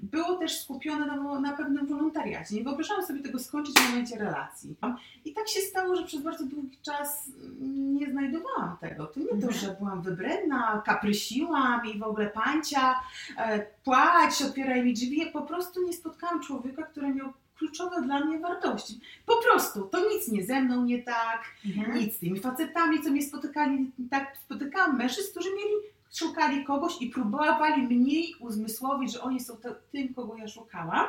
było 0.00 0.34
też 0.34 0.60
skupione 0.60 1.06
na, 1.06 1.40
na 1.40 1.52
pewnym 1.56 1.86
wolontariacie. 1.86 2.54
Nie 2.56 2.64
wyobrażałam 2.64 3.06
sobie 3.06 3.20
tego 3.22 3.38
skończyć 3.38 3.74
w 3.78 3.90
momencie 3.90 4.18
relacji. 4.18 4.76
I 5.24 5.32
tak 5.32 5.48
się 5.48 5.60
stało, 5.60 5.96
że 5.96 6.02
przez 6.06 6.22
bardzo 6.22 6.44
długi 6.46 6.78
czas 6.82 7.30
mm, 7.60 7.94
nie 7.94 8.10
znajdowałam 8.10 8.76
tego. 8.80 9.06
To 9.06 9.20
nie 9.20 9.26
to, 9.26 9.32
Mhm. 9.34 9.52
że 9.52 9.76
byłam 9.78 10.02
wybredna, 10.02 10.82
kaprysiłam 10.86 11.80
i 11.94 11.98
w 11.98 12.02
ogóle 12.02 12.26
pancia, 12.26 12.94
e, 13.38 13.66
płać, 13.84 14.42
otwieraj 14.42 14.84
mi 14.84 14.94
drzwi. 14.94 15.26
Po 15.32 15.42
prostu 15.42 15.86
nie 15.86 15.92
spotkałam 15.92 16.40
człowieka, 16.42 16.82
który 16.82 17.14
miał 17.14 17.32
kluczowe 17.58 18.02
dla 18.02 18.24
mnie 18.24 18.38
wartości. 18.38 19.00
Po 19.26 19.36
prostu, 19.42 19.82
to 19.82 20.08
nic 20.10 20.28
nie 20.28 20.44
ze 20.44 20.60
mną 20.60 20.84
nie 20.84 21.02
tak, 21.02 21.42
Mhm. 21.66 21.98
nic 21.98 22.14
z 22.16 22.18
tymi 22.18 22.40
facetami, 22.40 23.02
co 23.02 23.10
mnie 23.10 23.22
spotykali, 23.22 23.90
tak 24.10 24.36
spotykałam 24.44 24.98
mężczyzn, 24.98 25.30
którzy 25.30 25.48
mieli, 25.50 25.74
szukali 26.14 26.64
kogoś 26.64 26.92
i 27.02 27.06
próbowali 27.10 27.82
mniej 27.82 28.34
uzmysłowić, 28.40 29.12
że 29.12 29.20
oni 29.20 29.40
są 29.40 29.56
to, 29.56 29.68
tym, 29.92 30.14
kogo 30.14 30.36
ja 30.36 30.48
szukałam. 30.48 31.06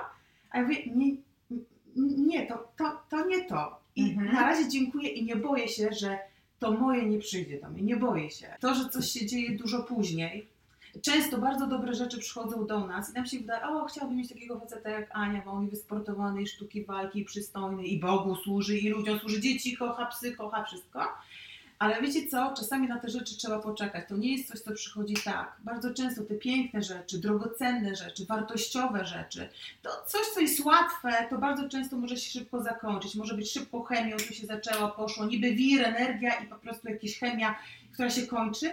A 0.51 0.57
ja 0.57 0.63
mówię, 0.63 0.77
nie, 0.95 1.11
nie 2.17 2.47
to, 2.47 2.67
to, 2.77 3.01
to 3.09 3.25
nie 3.25 3.45
to. 3.45 3.79
I 3.95 4.09
Mhm. 4.11 4.33
na 4.33 4.41
razie 4.41 4.69
dziękuję 4.69 5.09
i 5.09 5.25
nie 5.25 5.35
boję 5.35 5.67
się, 5.67 5.89
że 5.93 6.17
to 6.59 6.71
moje 6.71 7.05
nie 7.05 7.19
przyjdzie 7.19 7.59
do 7.61 7.69
mnie, 7.69 7.81
nie 7.81 7.95
boję 7.95 8.31
się. 8.31 8.55
To, 8.59 8.75
że 8.75 8.89
coś 8.89 9.09
się 9.09 9.25
dzieje 9.25 9.57
dużo 9.57 9.83
później, 9.83 10.47
często 11.01 11.37
bardzo 11.37 11.67
dobre 11.67 11.93
rzeczy 11.95 12.19
przychodzą 12.19 12.65
do 12.65 12.87
nas 12.87 13.09
i 13.09 13.13
nam 13.13 13.25
się 13.25 13.37
wydaje, 13.37 13.67
o, 13.67 13.85
chciałbym 13.85 14.17
mieć 14.17 14.29
takiego 14.29 14.59
faceta 14.59 14.89
jak 14.89 15.09
Ania, 15.13 15.41
bo 15.45 15.51
on 15.51 15.61
jest 15.61 15.73
wysportowany 15.73 16.41
i 16.41 16.47
sztuki 16.47 16.85
walki, 16.85 17.19
i 17.19 17.25
przystojny, 17.25 17.85
i 17.85 17.99
Bogu 17.99 18.35
służy, 18.35 18.77
i 18.77 18.89
ludziom 18.89 19.19
służy, 19.19 19.41
dzieci 19.41 19.77
kocha, 19.77 20.05
psy 20.05 20.31
kocha, 20.31 20.63
wszystko. 20.63 21.07
Ale 21.79 22.01
wiecie 22.01 22.27
co, 22.27 22.53
czasami 22.57 22.87
na 22.87 22.99
te 22.99 23.09
rzeczy 23.09 23.37
trzeba 23.37 23.59
poczekać. 23.59 24.09
To 24.09 24.17
nie 24.17 24.31
jest 24.37 24.47
coś, 24.47 24.59
co 24.59 24.71
przychodzi 24.71 25.13
tak. 25.25 25.55
Bardzo 25.59 25.93
często 25.93 26.23
te 26.23 26.35
piękne 26.35 26.83
rzeczy, 26.83 27.17
drogocenne 27.17 27.95
rzeczy, 27.95 28.25
wartościowe 28.25 29.05
rzeczy, 29.05 29.49
to 29.81 29.89
coś, 30.07 30.21
co 30.33 30.39
jest 30.39 30.59
łatwe, 30.59 31.27
to 31.29 31.37
bardzo 31.37 31.69
często 31.69 31.97
może 31.97 32.17
się 32.17 32.39
szybko 32.39 32.61
zakończyć. 32.61 33.15
Może 33.15 33.35
być 33.35 33.51
szybko 33.51 33.83
chemią, 33.83 34.17
tu 34.17 34.33
się 34.33 34.47
zaczęła, 34.47 34.91
poszło, 34.91 35.25
niby 35.25 35.55
wir, 35.55 35.85
energia 35.85 36.33
i 36.33 36.47
po 36.47 36.55
prostu 36.55 36.89
jakaś 36.89 37.19
chemia, 37.19 37.55
która 37.93 38.09
się 38.09 38.27
kończy. 38.27 38.71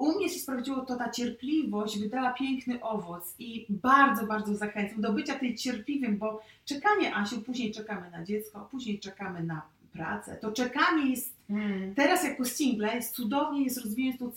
U 0.00 0.12
mnie 0.16 0.28
się 0.28 0.38
sprawdziło 0.40 0.80
to, 0.80 0.96
ta 0.96 1.10
cierpliwość 1.10 1.98
wydała 1.98 2.32
piękny 2.32 2.82
owoc 2.82 3.34
i 3.38 3.66
bardzo, 3.68 4.26
bardzo 4.26 4.54
zachęcam 4.54 5.00
do 5.00 5.12
bycia 5.12 5.38
tej 5.38 5.54
cierpliwym, 5.54 6.18
bo 6.18 6.42
czekanie, 6.64 7.16
Asiu, 7.16 7.40
później 7.40 7.72
czekamy 7.72 8.10
na 8.10 8.24
dziecko, 8.24 8.68
później 8.70 8.98
czekamy 8.98 9.42
na 9.42 9.62
pracę. 9.92 10.36
To 10.36 10.52
czekanie 10.52 11.10
jest 11.10 11.40
Mm. 11.50 11.94
teraz 11.94 12.24
jako 12.24 12.44
single 12.44 12.94
jest 12.94 13.14
cudownie 13.14 13.64
jest 13.64 13.78
rozwijać 13.84 14.16
tą, 14.18 14.30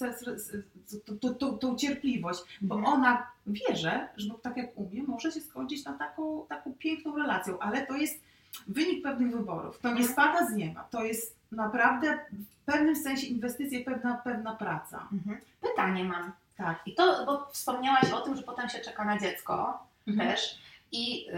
tą, 1.20 1.34
tą, 1.34 1.58
tą, 1.58 1.76
cierpliwość, 1.76 2.40
bo 2.62 2.76
Mhm. 2.76 2.94
ona 2.94 3.28
wierzy, 3.48 3.92
że 4.18 4.30
tak 4.42 4.58
jak 4.58 4.78
u 4.78 4.90
mnie, 4.90 5.04
może 5.04 5.32
się 5.32 5.42
skończyć 5.42 5.86
na 5.86 5.94
taką, 5.94 6.46
taką 6.50 6.74
piękną 6.74 7.18
relacją, 7.18 7.60
ale 7.60 7.88
to 7.88 7.98
jest 7.98 8.22
wynik 8.68 9.04
pewnych 9.04 9.32
wyborów. 9.38 9.80
To 9.80 9.88
nie 9.88 9.96
Mhm. 10.02 10.12
spada 10.14 10.48
z 10.48 10.54
nieba, 10.56 10.84
to 10.92 11.04
jest 11.04 11.36
naprawdę 11.52 12.20
w 12.62 12.66
pewnym 12.66 12.96
sensie 12.96 13.28
inwestycja, 13.28 13.80
pewna, 13.86 14.14
pewna 14.18 14.56
praca. 14.56 15.08
Mhm. 15.14 15.38
Pytanie 15.62 16.04
mam. 16.04 16.32
Tak. 16.58 16.82
I 16.86 16.96
to, 16.96 17.26
bo 17.26 17.48
wspomniałaś 17.52 18.12
o 18.12 18.22
tym, 18.22 18.36
że 18.36 18.44
potem 18.44 18.70
się 18.70 18.80
czeka 18.80 19.06
na 19.06 19.20
dziecko 19.20 19.84
Mhm. 20.08 20.30
też. 20.30 20.60
I 20.96 21.28
y, 21.30 21.34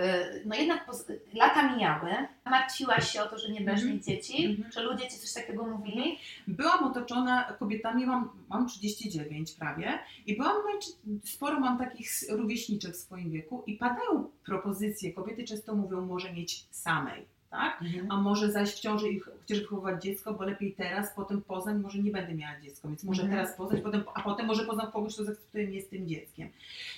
no 0.46 0.56
jednak 0.56 0.88
lata 1.34 1.76
mijały. 1.76 2.10
Martwiłaś 2.46 3.12
się 3.12 3.22
o 3.24 3.28
to, 3.28 3.38
że 3.40 3.50
nie 3.50 3.62
będziesz 3.62 3.84
Mhm. 3.86 3.96
mieć 3.96 4.06
dzieci? 4.06 4.46
Mhm. 4.46 4.72
Czy 4.72 4.82
ludzie 4.82 5.08
ci 5.08 5.18
coś 5.20 5.34
takiego 5.34 5.64
mówili? 5.64 6.18
Byłam 6.48 6.84
otoczona 6.84 7.44
kobietami, 7.60 8.06
mam, 8.06 8.30
mam 8.50 8.68
39 8.68 9.52
prawie 9.52 10.00
i 10.26 10.38
byłam, 10.38 10.56
najczy- 10.72 11.20
sporo 11.30 11.60
mam 11.60 11.78
takich 11.78 12.10
rówieśniczek 12.30 12.94
w 12.94 12.98
swoim 12.98 13.32
wieku 13.32 13.64
i 13.68 13.74
padają 13.78 14.30
propozycje, 14.46 15.14
kobiety 15.14 15.44
często 15.44 15.76
mówią, 15.76 16.02
może 16.02 16.34
mieć 16.34 16.66
samej, 16.72 17.26
tak? 17.56 17.84
A 18.10 18.18
może 18.22 18.52
zaś 18.52 18.70
w 18.76 18.80
ciąży 18.80 19.10
i 19.10 19.20
ch- 19.20 19.30
chcesz 19.44 19.62
wychowywać 19.62 20.04
dziecko, 20.04 20.34
bo 20.34 20.44
lepiej 20.44 20.74
teraz, 20.74 21.14
potem 21.16 21.42
poznać, 21.42 21.78
może 21.84 22.00
nie 22.00 22.12
będę 22.12 22.34
miała 22.36 22.60
dziecko, 22.62 22.88
więc 22.88 23.04
może 23.04 23.22
Mhm. 23.24 23.42
teraz 23.42 23.58
poznać, 23.58 23.82
potem, 23.82 24.04
a 24.14 24.22
potem 24.22 24.46
może 24.46 24.66
poznam 24.66 24.92
kogoś, 24.92 25.14
kto 25.14 25.24
zaakceptuje 25.24 25.68
mnie 25.68 25.82
z 25.82 25.88
tym 25.88 26.08
dzieckiem. 26.08 26.50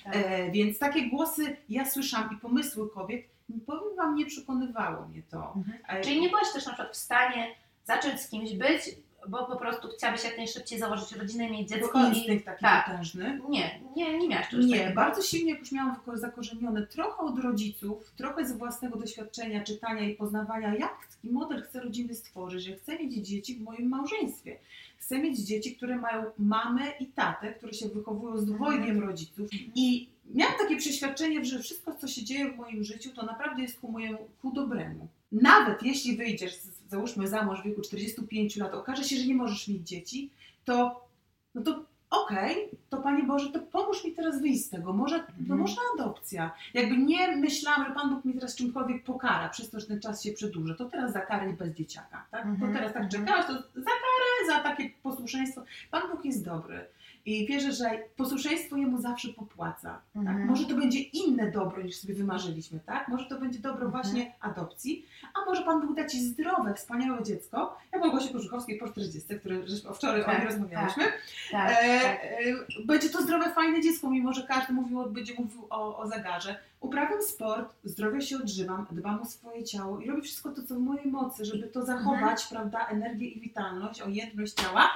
Tak. 0.04 0.16
E, 0.16 0.50
więc 0.50 0.78
takie 0.78 1.10
głosy 1.10 1.56
ja 1.68 1.90
słyszałam 1.90 2.30
i 2.36 2.40
pomysły 2.40 2.90
kobiet, 2.90 3.22
powiem 3.66 3.96
Wam, 3.96 4.14
nie 4.14 4.26
przekonywało 4.26 5.08
mnie 5.08 5.22
to. 5.30 5.52
Mhm. 5.56 5.78
E, 5.88 6.00
Czyli 6.00 6.20
nie 6.20 6.28
byłaś 6.28 6.52
też 6.52 6.66
na 6.66 6.72
przykład 6.72 6.92
w 6.92 6.96
stanie 6.96 7.46
zacząć 7.84 8.20
z 8.20 8.28
kimś 8.30 8.52
być, 8.52 8.82
bo 9.28 9.46
po 9.46 9.56
prostu 9.56 9.88
chciałabyś 9.88 10.24
jak 10.24 10.36
najszybciej 10.36 10.78
założyć 10.78 11.12
rodzinę, 11.12 11.50
mieć 11.50 11.68
dziecko 11.68 11.84
Tylko 11.92 12.08
instynkt 12.08 12.44
taki 12.44 12.62
tak. 12.62 12.86
potężny. 12.86 13.40
Nie, 13.48 13.80
nie, 13.96 14.18
nie 14.18 14.28
miałaś 14.28 14.48
czegoś 14.48 14.66
Nie, 14.66 14.78
takiego. 14.78 14.94
bardzo 14.94 15.22
silnie 15.22 15.52
jakoś 15.52 15.72
miałam 15.72 15.96
zakorzenione 16.14 16.86
trochę 16.86 17.18
od 17.22 17.38
rodziców, 17.38 18.12
trochę 18.16 18.46
z 18.46 18.52
własnego 18.58 18.98
doświadczenia, 18.98 19.64
czytania 19.64 20.02
i 20.08 20.14
poznawania, 20.14 20.74
jak 20.74 21.06
taki 21.16 21.30
model 21.34 21.62
chcę 21.62 21.80
rodziny 21.80 22.14
stworzyć, 22.14 22.64
że 22.64 22.76
chcę 22.76 22.98
mieć 22.98 23.14
dzieci 23.28 23.54
w 23.54 23.60
moim 23.62 23.88
małżeństwie. 23.88 24.56
Chcę 24.98 25.18
mieć 25.18 25.38
dzieci, 25.38 25.76
które 25.76 25.96
mają 25.96 26.24
mamę 26.38 26.82
i 27.00 27.06
tatę, 27.06 27.52
które 27.54 27.72
się 27.72 27.88
wychowują 27.88 28.38
z 28.38 28.44
dwojgiem 28.46 29.00
rodziców. 29.00 29.48
I 29.74 30.08
miałam 30.34 30.54
takie 30.58 30.76
przeświadczenie, 30.76 31.44
że 31.44 31.58
wszystko, 31.58 31.94
co 31.94 32.08
się 32.08 32.24
dzieje 32.24 32.50
w 32.52 32.56
moim 32.56 32.84
życiu, 32.84 33.10
to 33.14 33.22
naprawdę 33.26 33.62
jest 33.62 33.80
ku 33.80 33.92
mojemu, 33.92 34.18
ku 34.42 34.52
dobremu. 34.52 35.08
Nawet 35.32 35.82
jeśli 35.82 36.16
wyjdziesz, 36.16 36.54
z- 36.54 36.77
załóżmy 36.88 37.28
za 37.28 37.42
mąż 37.42 37.60
w 37.60 37.64
wieku 37.64 37.80
45 37.82 38.56
lat, 38.56 38.74
okaże 38.74 39.04
się, 39.04 39.16
że 39.16 39.26
nie 39.26 39.34
możesz 39.34 39.68
mieć 39.68 39.88
dzieci, 39.88 40.30
to, 40.64 41.06
no 41.54 41.62
to 41.62 41.84
okej, 42.10 42.68
to 42.90 42.96
Panie 42.96 43.22
Boże, 43.24 43.50
to 43.52 43.58
pomóż 43.60 44.04
mi 44.04 44.12
teraz 44.12 44.40
wyjść 44.42 44.64
z 44.64 44.70
tego. 44.70 44.92
Może, 44.92 45.18
no 45.18 45.24
Mhm. 45.40 45.60
może 45.60 45.76
adopcja. 45.94 46.50
Jakby 46.74 46.96
nie 46.96 47.36
myślałam, 47.36 47.84
że 47.88 47.94
Pan 47.94 48.14
Bóg 48.14 48.24
mi 48.24 48.34
teraz 48.34 48.56
czymkolwiek 48.56 49.04
pokara 49.04 49.48
przez 49.48 49.70
to, 49.70 49.80
że 49.80 49.86
ten 49.86 50.00
czas 50.00 50.22
się 50.22 50.32
przedłuży. 50.32 50.74
To 50.74 50.84
teraz 50.84 51.12
za 51.12 51.20
karę 51.20 51.52
bez 51.52 51.74
dzieciaka. 51.74 52.26
Tak? 52.30 52.46
Mhm, 52.46 52.72
To 52.72 52.78
teraz 52.78 52.92
tak 52.92 53.02
mhm. 53.04 53.24
czekałaś, 53.24 53.46
to 53.46 53.52
za 53.80 53.90
karę, 53.90 54.46
za 54.46 54.58
takie 54.62 54.90
posłuszeństwo. 55.02 55.62
Pan 55.90 56.02
Bóg 56.10 56.24
jest 56.24 56.44
dobry. 56.44 56.86
I 57.26 57.46
wierzę, 57.46 57.72
że 57.72 57.90
posłuszeństwo 58.16 58.76
Jemu 58.76 59.00
zawsze 59.00 59.28
popłaca. 59.28 60.00
Tak? 60.14 60.16
Mhm. 60.16 60.46
Może 60.46 60.64
to 60.66 60.74
będzie 60.74 61.00
inne 61.00 61.50
dobro 61.50 61.82
niż 61.82 61.96
sobie 61.96 62.14
wymarzyliśmy, 62.14 62.80
tak? 62.86 63.08
Może 63.08 63.24
to 63.26 63.40
będzie 63.40 63.58
dobro 63.58 63.86
Mhm. 63.86 63.90
właśnie 64.04 64.32
adopcji, 64.40 65.06
a 65.34 65.44
może 65.44 65.62
Pan 65.62 65.86
Bóg 65.86 65.96
da 65.96 66.04
Ci 66.06 66.20
zdrowe, 66.20 66.74
wspaniałe 66.74 67.22
dziecko, 67.24 67.76
jak 67.92 68.02
Małgosi 68.02 68.32
Kożuchowskiej 68.32 68.78
po 68.78 68.88
40, 68.88 69.34
które 69.40 69.68
żeśmy 69.68 69.94
wczoraj 69.94 70.22
o 70.22 70.24
Tak, 70.24 70.38
niej 70.38 70.46
rozmawiałyśmy. 70.46 71.04
tak, 71.50 71.70
E, 71.82 72.00
tak. 72.00 72.18
e, 72.24 72.84
będzie 72.84 73.08
to 73.10 73.22
zdrowe, 73.22 73.52
fajne 73.52 73.80
dziecko, 73.80 74.10
mimo 74.10 74.32
że 74.32 74.42
każdy 74.42 74.72
mówił, 74.72 75.06
będzie 75.10 75.34
mówił 75.38 75.66
o, 75.70 75.98
o 75.98 76.06
zagarze. 76.08 76.58
Uprawiam 76.80 77.22
sport, 77.22 77.74
zdrowie 77.84 78.20
się 78.20 78.36
odżywam, 78.36 78.86
dbam 78.90 79.20
o 79.20 79.24
swoje 79.24 79.64
ciało 79.64 80.00
i 80.00 80.06
robię 80.06 80.22
wszystko 80.22 80.50
to, 80.50 80.62
co 80.62 80.74
w 80.74 80.78
mojej 80.78 81.06
mocy, 81.06 81.44
żeby 81.44 81.68
to 81.68 81.84
zachować, 81.86 82.46
prawda, 82.46 82.86
energię 82.86 83.28
i 83.28 83.40
witalność, 83.40 84.02
ojętność 84.02 84.52
ciała 84.54 84.90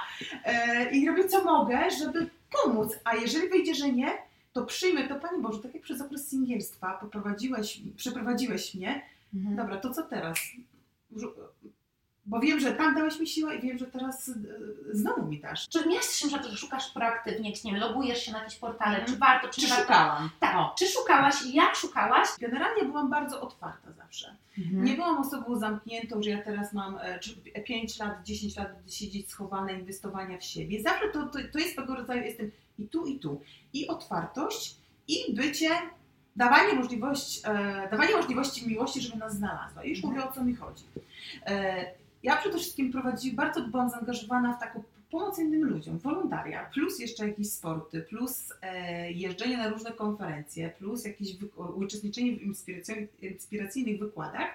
e, 0.45 0.91
i 0.91 1.07
robię 1.07 1.27
co 1.29 1.43
mogę, 1.43 1.91
żeby 1.91 2.29
pomóc. 2.63 2.99
A 3.03 3.15
jeżeli 3.15 3.49
wyjdzie, 3.49 3.75
że 3.75 3.89
nie, 3.91 4.11
to 4.53 4.65
przyjmę 4.65 5.07
to, 5.07 5.15
Panie 5.15 5.41
Boże, 5.41 5.59
tak 5.59 5.73
jak 5.73 5.83
przez 5.83 6.01
okres 6.01 6.27
singielstwa 6.27 6.93
poprowadziłeś, 6.93 7.81
przeprowadziłeś 7.95 8.75
mnie, 8.75 9.01
Mhm. 9.33 9.55
dobra, 9.55 9.77
to 9.77 9.93
co 9.93 10.03
teraz? 10.03 10.39
Bo 12.25 12.39
wiem, 12.39 12.59
że 12.59 12.71
tam 12.73 12.95
dałeś 12.95 13.19
mi 13.19 13.27
siłę 13.27 13.55
i 13.55 13.61
wiem, 13.61 13.77
że 13.77 13.85
teraz 13.87 14.29
e, 14.29 14.33
znowu 14.91 15.25
mi 15.25 15.39
dasz. 15.39 15.69
Czy 15.69 15.85
na 15.89 15.99
przykład, 15.99 16.45
że 16.45 16.57
szukasz 16.57 16.89
proaktywnie, 16.91 17.53
czy 17.53 17.67
nie 17.67 17.71
wiem, 17.71 17.81
logujesz 17.81 18.23
się 18.25 18.31
na 18.31 18.39
jakieś 18.43 18.55
portale, 18.57 18.91
Mhm. 18.97 19.11
czy 19.13 19.17
warto, 19.19 19.47
czy, 19.47 19.61
Czy 19.61 19.67
warto? 19.67 19.83
szukałam? 19.83 20.29
Tak, 20.39 20.55
O. 20.55 20.75
czy 20.79 20.87
szukałaś 20.87 21.35
i 21.45 21.53
jak 21.53 21.75
szukałaś? 21.75 22.27
Generalnie 22.39 22.85
byłam 22.85 23.09
bardzo 23.09 23.41
otwarta 23.41 23.91
zawsze. 23.91 24.35
Mhm. 24.57 24.83
Nie 24.85 24.93
byłam 24.93 25.17
osobą 25.17 25.59
zamkniętą, 25.59 26.23
że 26.23 26.29
ja 26.29 26.41
teraz 26.43 26.73
mam 26.73 26.99
5 27.65 27.99
lat, 27.99 28.23
10 28.23 28.55
lat 28.57 28.69
siedzieć 28.87 29.29
schowane, 29.31 29.73
inwestowania 29.73 30.37
w 30.37 30.43
siebie. 30.43 30.81
Zawsze 30.83 31.09
to, 31.09 31.23
to, 31.25 31.39
to 31.53 31.59
jest 31.59 31.75
tego 31.75 31.95
rodzaju, 31.95 32.23
jestem 32.23 32.51
i 32.79 32.87
tu, 32.87 33.05
i 33.05 33.19
tu. 33.19 33.41
I 33.73 33.87
otwartość, 33.87 34.75
i 35.07 35.33
bycie, 35.35 35.69
dawanie, 36.35 36.73
możliwość, 36.73 37.41
e, 37.45 37.87
dawanie 37.91 38.15
możliwości 38.15 38.67
miłości, 38.67 39.01
żeby 39.01 39.17
nas 39.17 39.35
znalazła. 39.35 39.83
I 39.83 39.89
już 39.89 39.97
Mhm. 39.99 40.13
mówię, 40.13 40.29
o 40.29 40.33
co 40.33 40.43
mi 40.43 40.55
chodzi. 40.55 40.83
E, 41.45 41.85
ja 42.23 42.35
przede 42.37 42.57
wszystkim 42.57 42.91
prowadzi, 42.91 43.33
bardzo 43.33 43.61
byłam 43.61 43.89
zaangażowana 43.89 44.53
w 44.53 44.59
taką 44.59 44.83
pomoc 45.11 45.39
innym 45.39 45.63
ludziom, 45.63 45.99
wolontaria, 45.99 46.69
plus 46.73 46.99
jeszcze 46.99 47.27
jakieś 47.27 47.49
sporty, 47.51 48.01
plus 48.01 48.53
e, 48.61 49.11
jeżdżenie 49.11 49.57
na 49.57 49.69
różne 49.69 49.91
konferencje, 49.91 50.69
plus 50.69 51.05
jakieś 51.05 51.29
uczestniczenie 51.75 52.35
w 52.37 52.41
inspiracyjnych, 53.21 53.99
wykładach, 53.99 54.47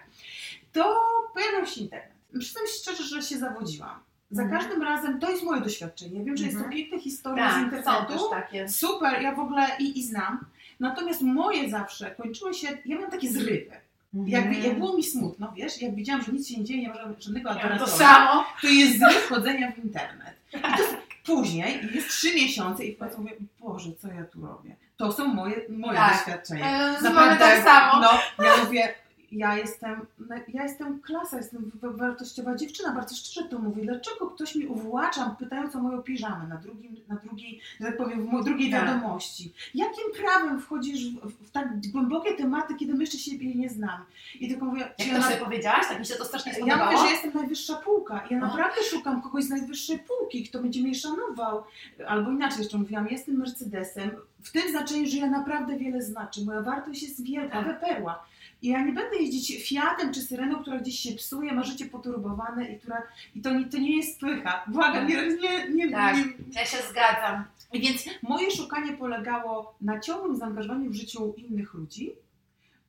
to 0.73 1.01
pojawił 1.35 1.67
się 1.67 1.81
internet. 1.81 2.13
Przyznam 2.39 2.65
szczerze, 2.81 3.03
że 3.05 3.23
się 3.23 3.39
zawodziłam. 3.39 4.01
Za 4.31 4.43
Mhm. 4.43 4.61
każdym 4.63 4.83
razem, 4.83 5.21
to 5.21 5.31
jest 5.31 5.43
moje 5.43 5.61
doświadczenie, 5.61 6.25
wiem, 6.25 6.37
że 6.37 6.45
jest 6.45 6.57
to 6.57 6.65
Mhm. 6.65 6.77
piękne 6.83 6.99
historie 7.01 7.37
z 7.37 7.47
Tak, 7.47 7.55
są 7.59 7.65
internetu, 7.65 8.31
takie. 8.31 8.69
super, 8.69 9.23
ja 9.23 9.35
w 9.35 9.39
ogóle 9.41 9.67
i, 9.79 9.99
i 9.99 10.03
znam, 10.03 10.45
natomiast 10.81 11.23
moje 11.23 11.71
zawsze 11.71 12.11
kończyły 12.11 12.55
się, 12.55 12.69
ja 12.87 13.01
mam 13.01 13.11
takie 13.11 13.29
zrywy. 13.31 13.71
Jakby, 14.15 14.49
Mhm. 14.49 14.65
jak 14.65 14.79
było 14.79 14.97
mi 14.97 15.03
smutno, 15.05 15.53
wiesz, 15.57 15.83
jak 15.83 15.95
widziałam, 15.95 16.23
że 16.23 16.33
nic 16.33 16.49
się 16.49 16.59
nie 16.59 16.65
dzieje, 16.65 16.83
nie 16.83 16.89
ma 16.89 16.95
żadnego- 17.19 17.51
Ja 17.55 17.79
to 17.79 17.87
samo. 17.87 18.45
to 18.63 18.67
jest 18.69 18.99
zryw 18.99 19.29
chodzenia 19.29 19.73
w 19.73 19.79
internet. 19.85 20.35
I 20.53 20.61
to 20.61 20.69
jest 20.83 20.97
później, 21.27 21.89
jest 21.95 22.09
trzy 22.09 22.35
miesiące 22.35 22.85
i 22.85 22.95
w 22.95 22.99
końcu 22.99 23.19
mówię, 23.23 23.35
Boże, 23.61 23.91
co 24.03 24.09
ja 24.09 24.25
tu 24.25 24.47
robię? 24.47 24.77
To 24.97 25.13
są 25.13 25.25
moje, 25.35 25.57
moje 25.69 25.99
Tak. 25.99 26.17
doświadczenia. 26.19 26.97
E, 26.99 27.11
Mamy 27.11 27.37
tak 27.37 27.65
samo. 27.65 28.01
No, 28.01 28.45
ja 28.45 28.65
mówię, 28.65 28.95
ja 29.33 29.57
jestem, 29.57 30.07
no, 30.19 30.37
ja 30.49 30.63
jestem 30.63 31.01
klasa, 31.01 31.37
jestem 31.37 31.71
wa- 31.75 31.91
wartościowa 31.91 32.55
dziewczyna, 32.57 32.93
bardzo 32.93 33.15
szczerze 33.17 33.49
to 33.49 33.59
mówię. 33.59 33.83
Dlaczego 33.83 34.27
ktoś 34.31 34.55
mi 34.55 34.67
uwłacza, 34.67 35.37
pytając 35.39 35.77
o 35.77 35.79
moją 35.83 36.03
piżamę 36.03 36.47
na, 36.49 36.57
drugim, 36.57 36.97
na 37.09 37.17
drugiej, 37.17 37.61
że 37.81 37.87
tak 37.87 37.97
powiem, 37.97 38.41
w 38.41 38.45
drugiej 38.45 38.71
Tak. 38.71 38.87
wiadomości? 38.87 39.53
Jakim 39.75 40.05
prawem 40.23 40.61
wchodzisz 40.61 41.11
w, 41.11 41.47
w 41.47 41.51
tak 41.51 41.69
głębokie 41.91 42.35
tematy, 42.35 42.75
kiedy 42.75 42.95
my 42.95 43.01
jeszcze 43.01 43.19
siebie 43.19 43.55
nie 43.55 43.69
znamy? 43.69 44.05
I 44.41 44.49
tylko 44.49 44.65
mówię, 44.65 44.81
Jak 44.99 45.09
ja 45.09 45.15
to 45.15 45.21
na- 45.21 45.27
sobie 45.31 45.45
powiedziałaś? 45.45 45.87
Tak 45.89 45.99
mi 45.99 46.07
się 46.07 46.15
to 46.15 46.25
strasznie 46.25 46.53
ja 46.53 46.59
spodobało. 46.59 46.85
mówię, 46.93 46.99
że 47.07 47.13
jestem 47.13 47.33
najwyższa 47.35 47.75
półka. 47.75 48.25
Ja 48.31 48.39
naprawdę 48.39 48.77
szukam 48.91 49.23
kogoś 49.23 49.45
z 49.45 49.51
najwyższej 49.51 49.99
półki, 49.99 50.45
kto 50.49 50.63
będzie 50.63 50.83
mnie 50.83 50.95
szanował. 50.95 51.65
Albo 52.09 52.31
inaczej 52.31 52.59
jeszcze 52.59 52.79
mówiłam, 52.79 53.09
jestem 53.09 53.37
Mercedesem. 53.39 54.11
W 54.43 54.53
tym 54.53 54.71
znaczeniu, 54.71 55.07
że 55.09 55.17
ja 55.17 55.27
naprawdę 55.31 55.77
wiele 55.77 56.03
znaczy. 56.03 56.45
Moja 56.45 56.63
wartość 56.63 57.03
jest 57.03 57.25
wielka, 57.25 57.65
Tak. 57.65 57.67
wyperła. 57.67 58.25
I 58.63 58.69
ja 58.69 58.85
nie 58.85 58.93
będę 58.93 59.17
jeździć 59.17 59.69
Fiatem 59.69 60.13
czy 60.15 60.21
Syreną, 60.23 60.63
która 60.63 60.79
gdzieś 60.79 61.01
się 61.01 61.13
psuje, 61.13 61.53
ma 61.53 61.65
życie 61.65 61.87
poturbowane 61.87 62.69
i, 62.73 62.79
która, 62.79 63.03
i 63.35 63.41
to, 63.43 63.51
nie, 63.55 63.65
to 63.69 63.79
nie 63.79 63.97
jest 63.97 64.21
pycha. 64.21 64.65
Błagam, 64.69 65.07
nie, 65.07 65.29
nie, 65.29 65.69
nie, 65.75 65.91
Tak. 65.91 66.17
nie, 66.17 66.25
Ja 66.53 66.65
się 66.67 66.77
zgadzam. 66.91 67.45
Więc 67.75 68.05
moje 68.23 68.51
szukanie 68.51 68.93
polegało 68.93 69.75
na 69.81 70.01
ciągłym 70.01 70.37
zaangażowaniu 70.37 70.91
w 70.91 70.95
życiu 70.95 71.35
innych 71.37 71.75
ludzi, 71.75 72.13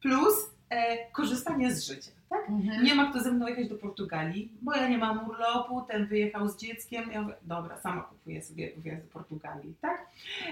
plus 0.02 0.36
e, 0.70 1.12
korzystanie 1.12 1.76
z 1.76 1.84
życia. 1.88 2.12
Tak? 2.30 2.50
Mhm. 2.50 2.84
Nie 2.84 2.96
ma 2.96 3.10
kto 3.10 3.20
ze 3.20 3.32
mną 3.32 3.48
jechać 3.48 3.70
do 3.70 3.76
Portugalii, 3.76 4.52
bo 4.62 4.76
ja 4.76 4.88
nie 4.88 4.98
mam 4.98 5.30
urlopu, 5.30 5.82
ten 5.82 6.08
wyjechał 6.08 6.48
z 6.48 6.58
dzieckiem. 6.58 7.12
Ja 7.12 7.22
mówię, 7.22 7.36
dobra, 7.42 7.78
sama 7.78 8.02
kupuję 8.02 8.44
sobie 8.44 8.72
wyjazd 8.78 9.04
do 9.06 9.12
Portugalii, 9.14 9.76
tak? 9.82 10.06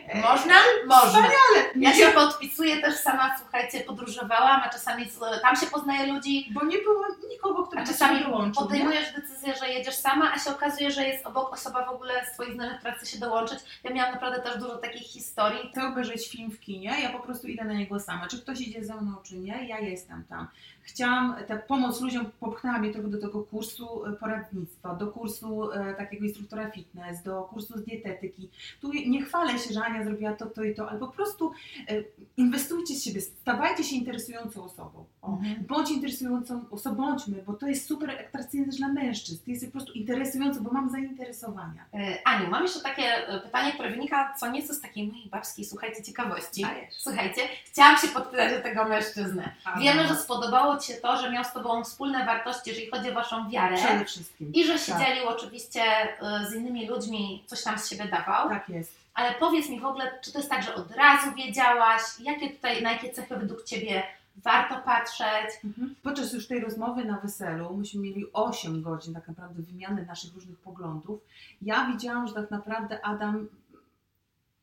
E, 0.08 0.22
Można? 0.22 0.54
Można. 0.88 1.20
Ale 1.20 1.66
Ja 1.76 1.94
się 1.94 2.08
podpisuję 2.08 2.82
też 2.82 2.96
sama, 2.96 3.36
słuchajcie, 3.40 3.80
podróżowałam, 3.80 4.62
a 4.66 4.70
czasami 4.70 5.06
tam 5.42 5.56
się 5.56 5.66
poznaje 5.66 6.14
ludzi, 6.14 6.50
bo 6.54 6.66
nie 6.66 6.78
było 6.78 7.06
nikogo, 7.30 7.64
kto 7.68 7.76
by 7.76 7.88
czasami 7.88 8.24
dołączył. 8.24 8.64
nie? 8.64 8.68
podejmujesz 8.70 9.14
decyzję, 9.14 9.54
że 9.56 9.70
jedziesz 9.70 9.96
sama, 9.96 10.32
a 10.34 10.40
się 10.40 10.52
okazuje, 10.52 10.92
że 10.92 11.04
jest 11.08 11.26
obok 11.26 11.54
osoba 11.54 11.86
w 11.86 11.90
ogóle 11.90 12.14
z 12.26 12.34
swoich 12.34 12.54
znajomych, 12.54 12.80
która 12.80 12.94
chce 12.94 13.06
się 13.06 13.20
dołączyć. 13.20 13.60
Ja 13.84 13.94
miałam 13.94 14.14
naprawdę 14.14 14.42
też 14.42 14.58
dużo 14.58 14.78
takich 14.78 15.08
historii. 15.08 15.70
Chcę 15.72 15.88
obejrzeć 15.88 16.30
film 16.30 16.52
w 16.52 16.60
kinie, 16.60 16.94
ja 17.04 17.10
po 17.10 17.20
prostu 17.20 17.48
idę 17.48 17.64
na 17.64 17.74
niego 17.74 18.00
sama. 18.00 18.28
Czy 18.28 18.42
ktoś 18.42 18.62
idzie 18.62 18.84
ze 18.86 18.96
mną, 19.02 19.16
czy 19.24 19.38
nie, 19.38 19.68
ja 19.68 19.80
jestem 19.80 20.24
tam. 20.30 20.48
Chciałam 20.88 21.36
tę 21.48 21.58
pomoc 21.68 22.02
ludziom, 22.02 22.26
popchnęła 22.40 22.80
mnie 22.80 22.92
do 22.94 23.22
tego 23.22 23.44
kursu 23.44 24.06
e, 24.06 24.14
poradnictwa, 24.14 24.96
do 24.96 25.08
kursu 25.08 25.72
e, 25.72 25.94
takiego 25.94 26.26
instruktora 26.26 26.72
fitness, 26.72 27.24
do 27.24 27.42
kursu 27.44 27.78
z 27.78 27.84
dietetyki. 27.84 28.50
Tu 28.82 28.92
nie 28.94 29.26
chwalę 29.26 29.60
się, 29.60 29.74
że 29.74 29.84
Ania 29.86 30.04
zrobiła 30.04 30.34
to, 30.34 30.46
to 30.46 30.64
i 30.64 30.76
to, 30.76 30.90
ale 30.90 31.00
po 31.00 31.08
prostu 31.08 31.52
e, 31.90 32.04
inwestujcie 32.38 32.96
z 32.96 33.04
siebie, 33.04 33.22
stawajcie 33.22 33.84
się 33.84 33.96
interesującą 33.96 34.64
osobą. 34.64 35.06
O, 35.22 35.28
Mhm. 35.38 35.66
Bądź 35.68 35.92
interesującą 35.92 36.66
osobą, 36.72 36.96
bądźmy, 36.96 37.44
bo 37.48 37.54
to 37.54 37.68
jest 37.68 37.88
super 37.88 38.12
atrakcyjne 38.12 38.68
dla 38.68 38.88
mężczyzn. 38.88 39.46
Ty 39.46 39.52
jesteś 39.52 39.70
po 39.70 39.74
prostu 39.74 39.94
interesujący, 39.94 40.62
bo 40.62 40.72
mam 40.72 40.90
zainteresowania. 40.90 41.86
Aniu, 42.26 42.50
mam 42.50 42.64
jeszcze 42.64 42.80
takie 42.80 43.04
pytanie, 43.44 43.72
które 43.74 43.90
wynika 43.92 44.34
co 44.40 44.52
nieco 44.52 44.74
z 44.74 44.82
takiej 44.82 45.08
mojej 45.08 45.30
babskiej, 45.30 45.66
słuchajcie, 45.66 46.04
ciekawości. 46.04 46.62
Dajesz. 46.62 46.94
Słuchajcie, 46.94 47.42
chciałam 47.66 47.98
się 47.98 48.08
podpytać 48.08 48.60
o 48.60 48.64
tego 48.64 48.86
mężczyznę. 48.86 49.56
Wiemy, 49.80 50.08
że 50.08 50.16
spodobało 50.16 50.77
Ci 50.80 50.94
się 50.94 51.00
to, 51.00 51.18
że 51.22 51.32
miał 51.32 51.44
z 51.44 51.54
Tobą 51.54 51.84
wspólne 51.84 52.26
wartości, 52.26 52.70
jeżeli 52.70 52.90
chodzi 52.92 53.12
o 53.12 53.14
Waszą 53.14 53.50
wiarę. 53.50 53.76
Przede 53.78 54.06
wszystkim. 54.06 54.54
I 54.54 54.66
że 54.66 54.78
się 54.80 54.92
Tak. 54.92 55.02
dzielił 55.02 55.28
oczywiście 55.28 55.82
e, 55.82 56.46
z 56.50 56.54
innymi 56.56 56.88
ludźmi, 56.88 57.44
coś 57.46 57.64
tam 57.64 57.80
z 57.80 57.90
siebie 57.90 58.06
dawał. 58.08 58.50
Tak 58.50 58.70
jest. 58.70 58.96
Ale 59.14 59.34
powiedz 59.34 59.70
mi 59.70 59.80
w 59.80 59.86
ogóle, 59.86 60.20
czy 60.24 60.32
to 60.32 60.38
jest 60.40 60.50
tak, 60.50 60.64
że 60.64 60.76
od 60.76 60.92
razu 60.92 61.36
wiedziałaś, 61.36 62.02
jakie 62.20 62.50
tutaj, 62.50 62.84
na 62.84 62.92
jakie 62.92 63.10
cechy 63.14 63.38
według 63.38 63.64
Ciebie 63.64 64.04
warto 64.36 64.76
patrzeć? 64.76 65.50
Mhm. 65.64 65.96
Podczas 66.04 66.34
już 66.34 66.48
tej 66.48 66.60
rozmowy 66.60 67.06
na 67.06 67.20
weselu, 67.20 67.78
myśmy 67.78 68.02
mieli 68.02 68.26
8 68.34 68.82
godzin 68.82 69.14
tak 69.14 69.28
naprawdę 69.28 69.64
wymiany 69.64 70.06
naszych 70.06 70.34
różnych 70.34 70.58
poglądów. 70.58 71.20
Ja 71.62 71.86
widziałam, 71.86 72.28
że 72.28 72.34
tak 72.34 72.52
naprawdę 72.52 73.06
Adam, 73.06 73.48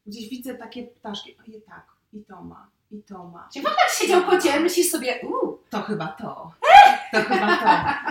gdzieś 0.07 0.29
widzę 0.29 0.55
takie 0.55 0.83
ptaszki, 0.83 1.37
a 1.41 1.51
je 1.51 1.61
tak, 1.61 1.87
i 2.13 2.21
to 2.25 2.43
ma, 2.43 2.67
i 2.91 3.03
to 3.03 3.25
ma. 3.25 3.49
Czyli 3.53 3.65
w 3.65 3.69
ogóle 3.69 3.83
siedział 3.99 4.23
koło 4.23 4.41
Ciebie, 4.41 4.61
myślisz 4.61 4.91
sobie, 4.91 5.21
uuu, 5.23 5.59
To 5.71 5.83
chyba 5.83 6.07
to. 6.07 6.51
To 7.13 7.21
chyba 7.21 7.47
to. 7.57 7.65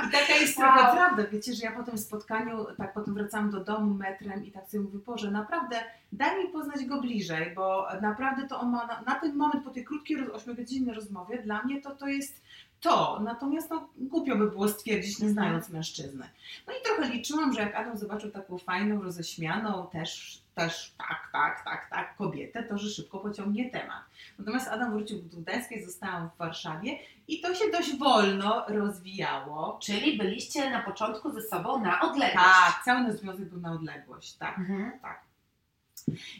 I 0.08 0.12
taka 0.12 0.34
jest 0.42 0.58
Wow. 0.58 0.68
trochę 0.74 0.92
prawda, 0.96 1.24
wiecie, 1.32 1.53
że 1.53 1.65
ja 1.65 1.72
po 1.72 1.84
tym 1.84 1.98
spotkaniu, 1.98 2.65
tak 2.77 2.94
potem 2.94 3.13
wracam 3.13 3.51
do 3.51 3.60
domu 3.63 3.94
metrem 3.94 4.46
i 4.46 4.51
tak 4.51 4.68
sobie 4.70 4.84
mówię, 4.84 5.00
Boże, 5.06 5.32
naprawdę 5.32 5.75
daj 6.12 6.44
mi 6.44 6.50
poznać 6.51 6.86
go 6.86 7.01
bliżej, 7.01 7.53
bo 7.56 7.88
naprawdę 8.01 8.48
to 8.48 8.60
on 8.60 8.70
ma, 8.72 8.86
na, 8.88 9.01
na 9.01 9.15
ten 9.20 9.36
moment, 9.36 9.63
po 9.63 9.70
tej 9.70 9.84
krótkiej, 9.86 10.18
roz- 10.18 10.30
ośmiogodzinnej 10.36 10.96
rozmowie, 10.96 11.42
dla 11.42 11.63
mnie 11.63 11.82
to, 11.82 11.96
to 11.96 12.08
jest 12.08 12.42
to. 12.84 13.20
Natomiast 13.24 13.70
no, 13.70 13.90
głupio 13.98 14.36
by 14.36 14.52
było 14.52 14.68
stwierdzić, 14.68 15.20
nie 15.20 15.30
znając 15.30 15.70
mężczyzny. 15.70 16.30
No 16.68 16.74
i 16.74 16.84
trochę 16.86 17.13
liczyłam, 17.13 17.54
że 17.54 17.62
jak 17.62 17.75
Adam 17.75 17.98
zobaczył 17.98 18.32
taką 18.32 18.58
fajną, 18.58 19.02
roześmianą, 19.02 19.88
też, 19.92 20.42
też 20.56 20.94
tak, 20.98 21.30
tak, 21.32 21.63
tak, 21.66 21.90
tak, 21.90 22.18
kobietę, 22.18 22.63
to 22.63 22.78
że 22.78 22.90
szybko 22.90 23.20
pociągnie 23.20 23.70
temat. 23.70 24.04
Natomiast 24.40 24.68
Adam 24.68 24.92
wrócił 24.92 25.22
do 25.22 25.38
Gdańskiej, 25.38 25.86
zostałam 25.86 26.30
w 26.30 26.38
Warszawie 26.38 27.00
i 27.28 27.42
to 27.42 27.56
się 27.56 27.66
dość 27.72 27.98
wolno 27.98 28.66
rozwijało. 28.68 29.80
Czyli 29.82 30.18
byliście 30.18 30.70
na 30.70 30.84
początku 30.84 31.32
ze 31.32 31.42
sobą 31.42 31.82
na 31.82 32.02
odległość. 32.02 32.46
Tak, 32.46 32.82
cały 32.86 33.02
nasz 33.02 33.13
związek 33.13 33.50
był 33.50 33.62
na 33.62 33.72
odległość, 33.72 34.34
tak. 34.34 34.58
Mhm. 34.60 34.92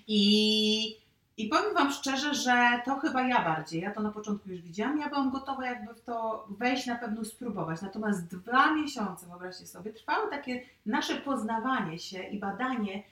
I, 0.08 1.03
I 1.38 1.48
powiem 1.48 1.74
Wam 1.74 1.92
szczerze, 1.92 2.34
że 2.34 2.82
to 2.86 2.96
chyba 2.96 3.22
ja 3.28 3.44
bardziej, 3.44 3.82
ja 3.82 3.92
to 3.92 4.02
na 4.02 4.12
początku 4.12 4.50
już 4.50 4.62
widziałam, 4.62 5.00
ja 5.00 5.10
byłam 5.10 5.32
gotowa 5.32 5.66
jakby 5.66 5.94
w 5.94 6.02
to 6.02 6.48
wejść, 6.50 6.86
na 6.86 6.96
pewno 6.96 7.26
spróbować. 7.26 7.82
Natomiast 7.82 8.28
dwa 8.28 8.74
miesiące, 8.74 9.26
wyobraźcie 9.28 9.68
sobie, 9.68 9.94
trwało 9.94 10.28
takie 10.28 10.62
nasze 10.86 11.16
poznawanie 11.16 12.00
się 12.00 12.24
i 12.24 12.40
badanie, 12.40 13.04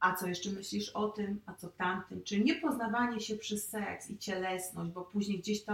a 0.00 0.14
co 0.14 0.26
jeszcze 0.26 0.50
myślisz 0.50 0.88
o 0.90 1.08
tym, 1.08 1.40
a 1.46 1.54
co 1.54 1.68
tamtym, 1.68 2.22
czy 2.22 2.40
nie 2.40 2.54
poznawanie 2.54 3.20
się 3.20 3.36
przez 3.36 3.68
seks 3.68 4.10
i 4.10 4.18
cielesność, 4.18 4.90
bo 4.90 5.00
później 5.02 5.38
gdzieś 5.38 5.64
to, 5.64 5.72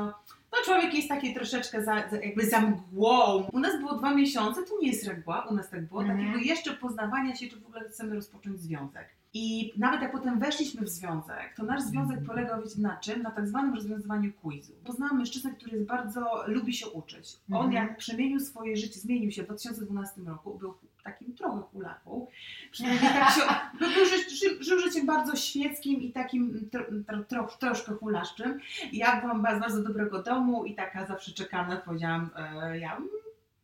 no 0.53 0.59
człowiek 0.65 0.95
jest 0.95 1.09
taki 1.09 1.35
troszeczkę 1.35 1.85
za, 1.85 2.09
za, 2.11 2.17
jakby 2.17 2.47
za 2.47 2.61
mgłą. 2.61 3.49
U 3.53 3.59
nas 3.61 3.79
było 3.81 3.95
dwa 3.95 4.15
miesiące, 4.15 4.63
to 4.63 4.79
nie 4.81 4.89
jest 4.89 5.07
reguła, 5.09 5.47
u 5.51 5.55
nas 5.55 5.71
tak 5.71 5.89
było, 5.89 6.01
Mhm. 6.03 6.19
takiego 6.21 6.39
jeszcze 6.39 6.71
poznawania 6.75 7.37
się, 7.37 7.49
czy 7.49 7.61
w 7.61 7.67
ogóle 7.67 7.89
chcemy 7.89 8.15
rozpocząć 8.15 8.61
związek. 8.61 9.09
I 9.37 9.73
nawet 9.77 10.03
jak 10.03 10.13
potem 10.13 10.39
weszliśmy 10.39 10.87
w 10.87 10.89
związek, 10.89 11.55
to 11.57 11.63
nasz 11.63 11.83
związek 11.83 12.25
polegał, 12.27 12.63
wiecie 12.63 12.81
na 12.81 12.97
czym? 12.97 13.23
Na 13.23 13.31
tak 13.31 13.49
zwanym 13.49 13.75
rozwiązywaniu 13.75 14.33
quizu. 14.33 14.73
Poznałam 14.85 15.19
mężczyznę, 15.19 15.51
który 15.51 15.73
jest 15.73 15.89
bardzo, 15.89 16.45
lubi 16.47 16.75
się 16.75 16.89
uczyć. 16.89 17.37
On 17.53 17.67
Mhm. 17.67 17.73
jak 17.73 17.97
przemienił 17.97 18.41
swoje 18.41 18.77
życie, 18.77 19.01
zmienił 19.01 19.31
się 19.31 19.43
w 19.43 19.47
2012 19.47 20.21
roku, 20.27 20.59
był 20.59 20.75
takim 21.05 21.35
trochę 21.35 21.63
hulaką. 21.73 22.27
Przynajmniej 22.71 23.13
tak 23.13 23.31
się, 23.35 23.41
był, 23.79 23.89
był, 23.91 24.05
ży, 24.07 24.37
ży, 24.37 24.65
żył 24.65 24.79
życiem 24.79 25.07
bardzo 25.07 25.37
świeckim 25.37 26.03
i 26.03 26.13
takim 26.13 26.71
tro, 26.71 26.85
tro, 27.07 27.25
tro, 27.25 27.49
troszkę 27.59 27.93
hulaszczym. 27.93 28.61
Ja 28.93 29.21
byłam 29.21 29.41
z 29.41 29.61
bardzo 29.61 29.83
dobrego 29.83 30.23
domu 30.23 30.65
i 30.65 30.75
taka 30.75 31.07
zawsze 31.07 31.33
czekana, 31.33 31.77
powiedziałam, 31.77 32.31
e, 32.37 32.79
ja 32.79 32.99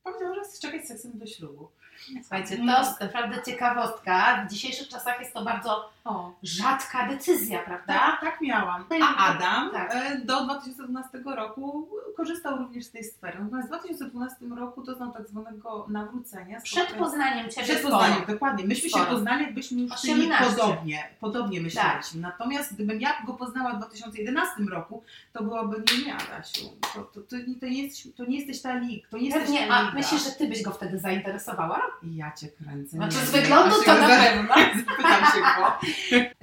powiedziałam, 0.04 0.34
że 0.34 0.40
czekać 0.60 0.84
z 0.84 0.88
seksem 0.88 1.18
do 1.18 1.26
ślubu. 1.26 1.68
Słuchajcie, 2.20 2.56
to 2.56 2.64
jest 2.78 3.00
naprawdę 3.00 3.42
ciekawostka. 3.46 4.44
W 4.46 4.50
dzisiejszych 4.52 4.88
czasach 4.88 5.20
jest 5.20 5.34
to 5.34 5.44
bardzo 5.44 5.90
O, 6.04 6.32
rzadka 6.42 7.08
decyzja, 7.08 7.58
prawda? 7.58 7.94
Tak, 7.94 8.20
tak 8.20 8.40
miałam. 8.40 8.84
A 9.02 9.16
Adam 9.16 9.70
tak. 9.72 9.94
do 10.24 10.44
2012 10.44 11.18
roku 11.24 11.88
korzystał 12.16 12.56
również 12.58 12.84
z 12.84 12.90
tej 12.90 13.04
sfery. 13.04 13.38
Natomiast 13.44 13.68
w 13.68 13.70
2012 13.70 14.36
roku 14.46 14.82
doznał 14.82 15.12
tak 15.12 15.28
zwanego 15.28 15.86
nawrócenia. 15.88 16.60
Przed 16.60 16.92
poznaniem 16.92 17.50
Ciebie 17.50 17.62
Przed 17.66 17.78
sporo. 17.78 17.98
poznaniem, 17.98 18.24
dokładnie. 18.26 18.64
Myśmy 18.64 18.88
Sporo. 18.90 19.04
się 19.04 19.10
poznali, 19.10 19.44
jakbyśmy 19.44 19.80
już 19.82 20.02
byli 20.02 20.12
18. 20.12 20.56
podobnie, 20.56 21.08
podobnie 21.20 21.60
myśleliśmy. 21.60 22.22
Tak. 22.22 22.30
Natomiast 22.38 22.74
gdybym 22.74 23.00
ja 23.00 23.10
go 23.26 23.34
poznała 23.34 23.72
w 23.74 23.76
2011 23.78 24.54
roku, 24.70 25.02
to 25.32 25.42
byłoby 25.42 25.82
nie, 25.98 26.04
nie 26.04 26.14
Adasiu. 26.14 26.64
To, 26.94 27.00
to, 27.02 27.20
to, 27.20 27.36
nie- 27.36 27.54
to, 27.60 27.66
nie, 27.66 27.82
jesteś, 27.82 28.12
to 28.16 28.24
nie 28.24 28.36
jesteś 28.38 28.62
ta 28.62 28.74
lig, 28.74 29.08
to 29.08 29.16
nie 29.18 29.24
jesteś 29.24 29.42
Pewnie, 29.44 29.68
ta 29.68 29.74
a 29.74 29.80
liga. 29.82 29.94
myślisz, 29.94 30.24
że 30.24 30.30
Ty 30.30 30.48
byś 30.48 30.62
go 30.62 30.70
wtedy 30.70 30.98
zainteresowała? 30.98 31.80
I 32.02 32.16
ja 32.16 32.32
cię 32.32 32.48
kręcę. 32.48 32.96
Znaczy 32.96 33.16
z 33.16 33.30
wyglądu 33.30 33.76
to 33.84 33.94
na 33.94 34.08
pewno. 34.08 34.54
Pytam 34.96 35.24
się 35.24 35.40
go. 35.40 35.78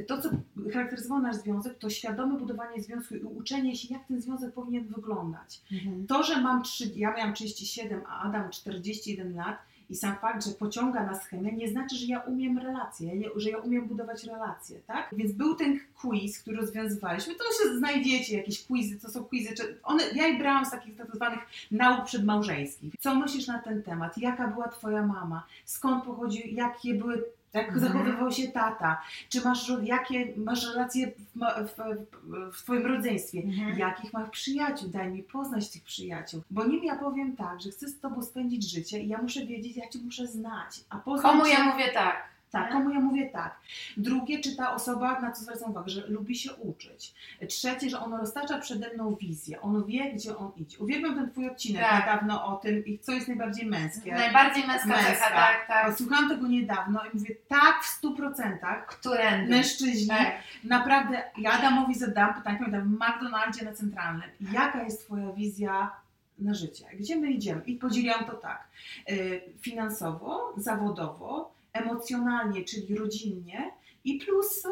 To, 0.07 0.21
co 0.21 0.29
charakteryzowało 0.73 1.21
nasz 1.21 1.35
związek, 1.35 1.77
to 1.77 1.89
świadome 1.89 2.39
budowanie 2.39 2.81
związku 2.81 3.15
i 3.15 3.19
uczenie 3.19 3.75
się, 3.75 3.93
jak 3.93 4.07
ten 4.07 4.21
związek 4.21 4.53
powinien 4.53 4.87
wyglądać. 4.87 5.61
To, 6.07 6.23
że 6.23 6.41
mam 6.41 6.63
trzy, 6.63 6.91
ja 6.95 7.13
miałam 7.13 7.33
37, 7.33 8.01
a 8.07 8.21
Adam 8.21 8.49
41 8.49 9.35
lat 9.35 9.57
i 9.89 9.95
sam 9.95 10.15
fakt, 10.15 10.45
że 10.45 10.51
pociąga 10.51 11.05
nas 11.05 11.27
chemia, 11.27 11.51
nie 11.51 11.67
znaczy, 11.67 11.95
że 11.95 12.05
ja 12.05 12.19
umiem 12.19 12.57
relacje, 12.57 13.11
że 13.35 13.49
ja 13.49 13.57
umiem 13.57 13.87
budować 13.87 14.23
relacje, 14.23 14.79
tak? 14.87 15.09
Więc 15.11 15.31
był 15.31 15.55
ten 15.55 15.79
quiz, 16.01 16.39
który 16.39 16.57
rozwiązywaliśmy, 16.57 17.35
to 17.35 17.43
się 17.43 17.77
znajdziecie, 17.77 18.37
jakieś 18.37 18.65
quizy, 18.65 18.99
to 18.99 19.09
są 19.09 19.23
quizy, 19.23 19.55
czy 19.55 19.77
one, 19.83 20.03
ja 20.15 20.27
je 20.27 20.39
brałam 20.39 20.65
z 20.65 20.71
takich 20.71 20.95
tak 20.95 21.15
zwanych 21.15 21.39
nauk 21.71 22.05
przedmałżeńskich. 22.05 22.93
Co 22.99 23.15
myślisz 23.15 23.47
na 23.47 23.59
ten 23.59 23.83
temat? 23.83 24.17
Jaka 24.17 24.47
była 24.47 24.67
twoja 24.67 25.05
mama? 25.05 25.43
Skąd 25.65 26.03
pochodził, 26.03 26.41
jakie 26.47 26.93
były 26.93 27.23
jak 27.53 27.67
Mhm. 27.69 27.79
zachowywał 27.87 28.31
się 28.31 28.47
tata? 28.47 29.01
Czy 29.29 29.41
masz, 29.41 29.71
jakie 29.83 30.33
masz 30.37 30.67
relacje 30.67 31.07
w, 31.07 31.39
w, 31.67 32.55
w, 32.57 32.63
Twoim 32.63 32.85
rodzeństwie? 32.85 33.41
Mhm. 33.43 33.79
Jakich 33.79 34.13
masz 34.13 34.29
przyjaciół? 34.29 34.89
Daj 34.89 35.11
mi 35.11 35.23
poznać 35.23 35.69
tych 35.69 35.83
przyjaciół. 35.83 36.41
Bo 36.51 36.63
nim 36.65 36.83
ja 36.83 36.95
powiem 36.95 37.35
tak, 37.35 37.61
że 37.61 37.69
chcę 37.69 37.87
z 37.87 37.99
Tobą 37.99 38.23
spędzić 38.23 38.71
życie 38.71 38.99
i 38.99 39.07
ja 39.07 39.21
muszę 39.21 39.45
wiedzieć, 39.45 39.77
ja 39.77 39.89
Cię 39.89 39.99
muszę 40.05 40.27
znać. 40.27 40.79
A 40.89 40.97
poznać 40.97 41.31
Komu 41.31 41.45
ja 41.45 41.63
mówię 41.63 41.87
tak? 41.93 42.23
Tak, 42.51 42.71
komu 42.71 42.89
ja 42.89 42.99
mówię 42.99 43.29
tak. 43.29 43.59
Drugie, 43.97 44.39
czy 44.39 44.55
ta 44.55 44.73
osoba, 44.73 45.19
na 45.21 45.31
co 45.31 45.41
zwracam 45.43 45.71
uwagę, 45.71 45.89
że 45.89 46.07
lubi 46.07 46.35
się 46.35 46.53
uczyć. 46.53 47.13
Trzecie, 47.49 47.89
że 47.89 47.99
on 47.99 48.13
roztacza 48.13 48.57
przede 48.59 48.93
mną 48.93 49.15
wizję. 49.15 49.61
On 49.61 49.85
wie, 49.85 50.13
gdzie 50.13 50.37
on 50.37 50.51
idzie. 50.57 50.77
Uwielbiam 50.79 51.15
ten 51.15 51.31
Twój 51.31 51.49
odcinek 51.49 51.81
Tak. 51.83 51.99
niedawno 51.99 52.45
o 52.45 52.55
tym, 52.55 52.85
i 52.85 52.99
co 52.99 53.11
jest 53.11 53.27
najbardziej 53.27 53.65
męskie. 53.65 54.13
Najbardziej 54.13 54.67
męska, 54.67 54.87
Męska. 54.87 55.07
cecha, 55.13 55.29
tak, 55.29 55.67
tak. 55.67 55.97
Słuchałam 55.97 56.29
tego 56.29 56.47
niedawno 56.47 57.05
i 57.05 57.17
mówię, 57.17 57.35
tak, 57.47 57.83
w 57.83 57.85
stu 57.85 58.15
procentach 58.15 58.85
Którędy? 58.87 59.51
mężczyźni 59.51 60.07
Tak. 60.07 60.31
Naprawdę, 60.63 61.23
ja 61.37 61.51
Adamowi 61.51 61.95
zadałam 61.95 62.33
pytanie, 62.35 62.57
pamiętam, 62.59 62.83
w 62.83 62.99
McDonaldzie 62.99 63.65
na 63.65 63.73
Centralnym. 63.73 64.29
Jaka 64.53 64.83
jest 64.83 65.05
Twoja 65.05 65.31
wizja 65.31 65.91
na 66.39 66.53
życie? 66.53 66.85
Gdzie 66.99 67.15
my 67.15 67.31
idziemy? 67.31 67.61
I 67.65 67.75
podzieliłam 67.75 68.25
to 68.25 68.33
tak. 68.33 68.67
y, 69.11 69.41
Finansowo, 69.61 70.53
zawodowo, 70.57 71.56
emocjonalnie, 71.79 72.63
czyli 72.63 72.95
rodzinnie 72.95 73.71
i 74.03 74.17
plus 74.19 74.65
y, 74.65 74.69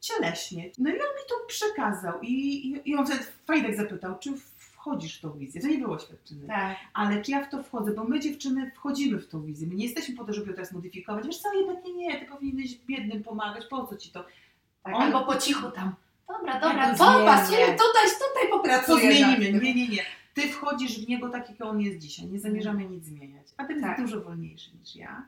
cieleśnie. 0.00 0.70
No 0.78 0.90
i 0.90 0.92
on 0.92 0.98
mi 0.98 1.22
to 1.28 1.34
przekazał 1.46 2.20
i, 2.22 2.32
i, 2.66 2.90
i 2.90 2.96
on 2.96 3.06
wtedy 3.06 3.24
Fajdek 3.46 3.76
zapytał, 3.76 4.18
czy 4.18 4.32
wchodzisz 4.56 5.18
w 5.18 5.20
tą 5.20 5.32
wizję? 5.38 5.60
To 5.60 5.66
nie 5.68 5.78
było 5.78 5.98
świadczyny. 5.98 6.46
tak. 6.46 6.76
Ale 6.94 7.22
czy 7.22 7.30
ja 7.30 7.44
w 7.46 7.50
to 7.50 7.62
wchodzę? 7.62 7.92
Bo 7.92 8.04
my 8.04 8.20
dziewczyny 8.20 8.70
wchodzimy 8.76 9.18
w 9.18 9.28
tą 9.28 9.42
wizję. 9.42 9.66
My 9.68 9.74
nie 9.74 9.84
jesteśmy 9.84 10.16
po 10.16 10.24
to, 10.24 10.32
żeby 10.32 10.46
ją 10.48 10.54
teraz 10.54 10.72
modyfikować. 10.72 11.26
Wiesz 11.26 11.38
co, 11.38 11.54
jednak 11.54 11.84
nie, 11.84 11.92
nie, 11.94 12.20
ty 12.20 12.26
powinieneś 12.26 12.74
biednym 12.86 13.22
pomagać, 13.22 13.66
po 13.66 13.86
co 13.86 13.96
ci 13.96 14.10
to? 14.10 14.24
tak. 14.82 14.94
On- 14.94 15.02
Albo 15.02 15.24
po 15.24 15.36
cichu 15.36 15.70
tam. 15.70 15.94
Dobra, 16.28 16.60
dobra, 16.60 16.90
to 16.94 16.98
to 16.98 17.24
pasuje, 17.24 17.66
tutaj, 17.66 18.04
tutaj 18.28 18.50
popracuję. 18.50 19.00
zmienimy? 19.12 19.52
nad 19.52 19.60
tym. 19.60 19.60
Nie, 19.62 19.74
nie, 19.74 19.88
nie. 19.88 20.02
Ty 20.34 20.48
wchodzisz 20.48 21.04
w 21.04 21.08
niego 21.08 21.28
tak, 21.28 21.50
jak 21.50 21.60
on 21.60 21.80
jest 21.80 21.98
dzisiaj. 21.98 22.26
Nie 22.26 22.40
zamierzamy 22.40 22.84
nic 22.84 23.04
zmieniać. 23.04 23.46
A 23.56 23.64
ty 23.64 23.80
Tak. 23.80 23.98
jest 23.98 24.12
dużo 24.12 24.24
wolniejszy 24.24 24.70
niż 24.80 24.96
ja. 24.96 25.26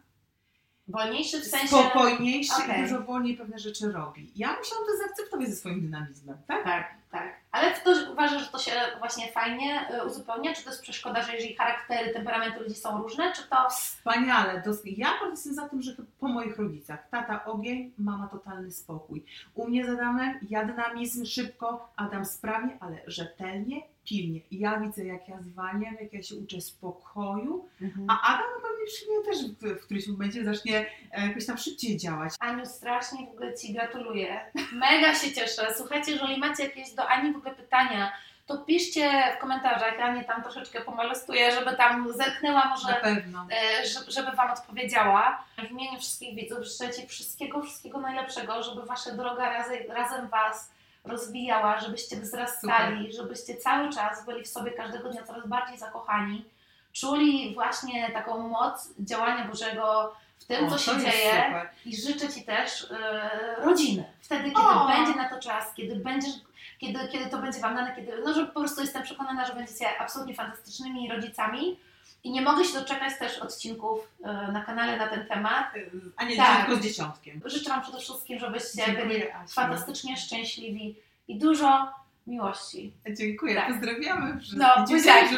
Wolniejszy 0.90 1.40
w 1.40 1.44
sensie... 1.44 1.68
Spokojniejszy 1.68 2.62
Okej. 2.64 2.79
i 2.79 2.83
dużo 2.83 3.00
wolniej 3.00 3.37
pewne 3.37 3.59
rzeczy 3.59 3.92
robi. 3.92 4.33
Ja 4.37 4.57
musiałam 4.59 4.87
to 4.87 4.96
zaakceptować 4.96 5.48
ze 5.48 5.57
swoim 5.57 5.81
dynamizmem, 5.81 6.37
tak? 6.46 6.64
Tak, 6.64 6.94
tak. 7.11 7.40
Ale 7.53 7.74
to 7.74 8.12
uważasz, 8.12 8.42
że 8.42 8.48
to 8.48 8.59
się 8.59 8.72
właśnie 8.98 9.33
fajnie 9.33 9.88
y, 10.00 10.07
uzupełnia? 10.07 10.55
Czy 10.55 10.64
to 10.64 10.70
jest 10.70 10.83
przeszkoda, 10.83 11.22
że 11.22 11.35
jeżeli 11.35 11.55
charaktery, 11.55 12.12
temperamenty 12.12 12.61
ludzi 12.61 12.74
są 12.74 13.03
różne, 13.03 13.33
czy 13.33 13.42
to... 13.42 13.70
Wspaniale. 13.70 14.62
Ja 14.85 15.11
bardzo 15.11 15.31
jestem 15.31 15.55
za 15.55 15.68
tym, 15.68 15.83
że 15.83 15.92
po 16.20 16.29
moich 16.29 16.59
rodzicach. 16.59 17.09
Tata 17.11 17.44
ogień, 17.44 17.92
mama 17.98 18.29
totalny 18.29 18.72
spokój. 18.72 19.24
U 19.55 19.68
mnie 19.68 19.87
z 19.87 19.88
Adamem 19.88 20.38
ja 20.50 20.64
dynamizm 20.64 21.24
szybko, 21.24 21.92
Adam 21.96 22.24
sprawnie, 22.24 22.76
ale 22.81 22.98
rzetelnie, 23.07 23.83
pilnie. 24.11 24.40
I 24.51 24.59
ja 24.59 24.81
widzę, 24.81 25.05
jak 25.05 25.29
ja 25.29 25.42
zwalniam, 25.42 25.94
jak 26.01 26.12
ja 26.12 26.23
się 26.23 26.35
uczę 26.37 26.61
spokoju, 26.61 27.68
a 28.09 28.20
Adam 28.35 28.51
pewnie 28.62 28.87
przy 28.87 29.05
mnie 29.07 29.25
też 29.25 29.53
w, 29.53 29.81
w 29.81 29.85
którymś 29.85 30.07
momencie 30.09 30.44
zacznie 30.44 30.87
e, 31.12 31.27
jakoś 31.29 31.46
tam 31.46 31.59
szybciej 31.59 31.96
działać. 31.96 32.35
Aniu, 32.40 32.66
strasznie 32.66 33.27
w 33.27 33.31
ogóle 33.31 33.55
Ci 33.55 33.73
gratuluję. 33.73 34.40
Mega 34.73 35.14
się 35.14 35.33
cieszę. 35.33 35.75
Słuchajcie, 35.77 36.12
jeżeli 36.12 36.38
macie 36.38 36.64
jakieś 36.64 36.92
do 36.92 37.09
Ani 37.09 37.33
w 37.33 37.37
ogóle 37.37 37.55
pytania, 37.55 38.12
to 38.46 38.59
piszcie 38.59 39.11
w 39.37 39.40
komentarzach. 39.40 39.99
Ja 39.99 40.14
nie 40.14 40.25
tam 40.25 40.42
troszeczkę 40.42 40.81
pomolestuję, 40.81 41.53
żeby 41.53 41.77
tam 41.77 42.12
zerknęła 42.12 42.64
Na 42.64 42.70
może, 42.70 42.94
pewno. 43.03 43.46
e, 43.81 43.87
żeby, 43.87 44.11
żeby 44.11 44.37
Wam 44.37 44.51
odpowiedziała. 44.51 45.44
W 45.68 45.70
imieniu 45.70 45.99
wszystkich 45.99 46.35
widzów 46.35 46.64
życzę 46.64 46.94
Ci 46.94 47.07
wszystkiego, 47.07 47.62
wszystkiego 47.62 48.01
najlepszego, 48.01 48.62
żeby 48.62 48.87
Wasza 48.87 49.11
droga 49.12 49.51
razem, 49.51 49.79
razem 49.88 50.29
Was 50.29 50.70
rozwijała, 51.05 51.81
żebyście 51.81 52.17
wzrastali, 52.17 53.13
żebyście 53.13 53.57
cały 53.57 53.91
czas 53.93 54.27
byli 54.27 54.45
w 54.45 54.49
sobie 54.49 54.71
każdego 54.71 55.09
dnia 55.11 55.23
coraz 55.23 55.47
bardziej 55.47 55.79
zakochani, 55.79 56.45
czuli 56.93 57.55
właśnie 57.55 58.11
taką 58.11 58.49
moc 58.49 58.89
działania 58.99 59.45
Bożego 59.49 60.15
w 60.39 60.45
tym, 60.45 60.65
O, 60.67 60.71
co 60.71 60.79
się 60.79 61.01
dzieje. 61.01 61.31
super. 61.47 61.71
I 61.87 61.97
życzę 61.97 62.29
Ci 62.29 62.43
też 62.43 62.91
e, 62.91 63.55
rodziny. 63.65 64.05
Wtedy, 64.21 64.43
kiedy 64.43 64.67
O! 64.67 64.89
będzie 64.89 65.15
na 65.15 65.29
to 65.29 65.39
czas, 65.41 65.75
kiedy 65.75 65.97
będziesz, 65.97 66.33
kiedy, 66.79 67.09
kiedy 67.09 67.31
to 67.31 67.39
będzie 67.39 67.61
Wam 67.61 67.75
dane, 67.75 67.97
kiedy, 67.97 68.13
no, 68.25 68.35
że 68.35 68.47
po 68.47 68.61
prostu 68.61 68.81
jestem 68.81 69.03
przekonana, 69.03 69.47
że 69.47 69.55
będziecie 69.55 69.99
absolutnie 69.99 70.35
fantastycznymi 70.35 71.09
rodzicami 71.11 71.79
I 72.25 72.31
nie 72.31 72.43
mogę 72.43 72.65
się 72.65 72.75
doczekać 72.75 73.19
też 73.19 73.39
odcinków 73.39 74.09
e, 74.25 74.53
na 74.53 74.65
kanale 74.65 74.97
na 74.97 75.07
ten 75.09 75.27
temat. 75.27 75.75
A 76.17 76.25
nie 76.25 76.37
Tak. 76.37 76.67
tylko 76.67 76.81
z 76.81 76.85
dziesiątkiem. 76.85 77.41
Życzę 77.45 77.71
Wam 77.71 77.83
przede 77.83 77.99
wszystkim, 77.99 78.39
żebyście 78.39 78.87
Dziękuję, 78.87 79.07
byli 79.07 79.31
Asiu. 79.31 79.55
fantastycznie 79.55 80.17
szczęśliwi 80.17 80.97
i 81.29 81.39
dużo 81.39 81.89
miłości. 82.27 82.93
Dziękuję, 83.11 83.55
Tak. 83.55 83.69
pozdrawiamy 83.69 84.41
wszystkich. 84.41 84.59
No, 84.59 84.85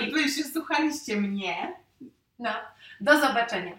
Dziękuję, 0.00 0.28
że 0.28 0.44
słuchaliście 0.52 1.16
mnie. 1.16 1.72
No, 2.38 2.50
do 3.00 3.20
zobaczenia. 3.20 3.72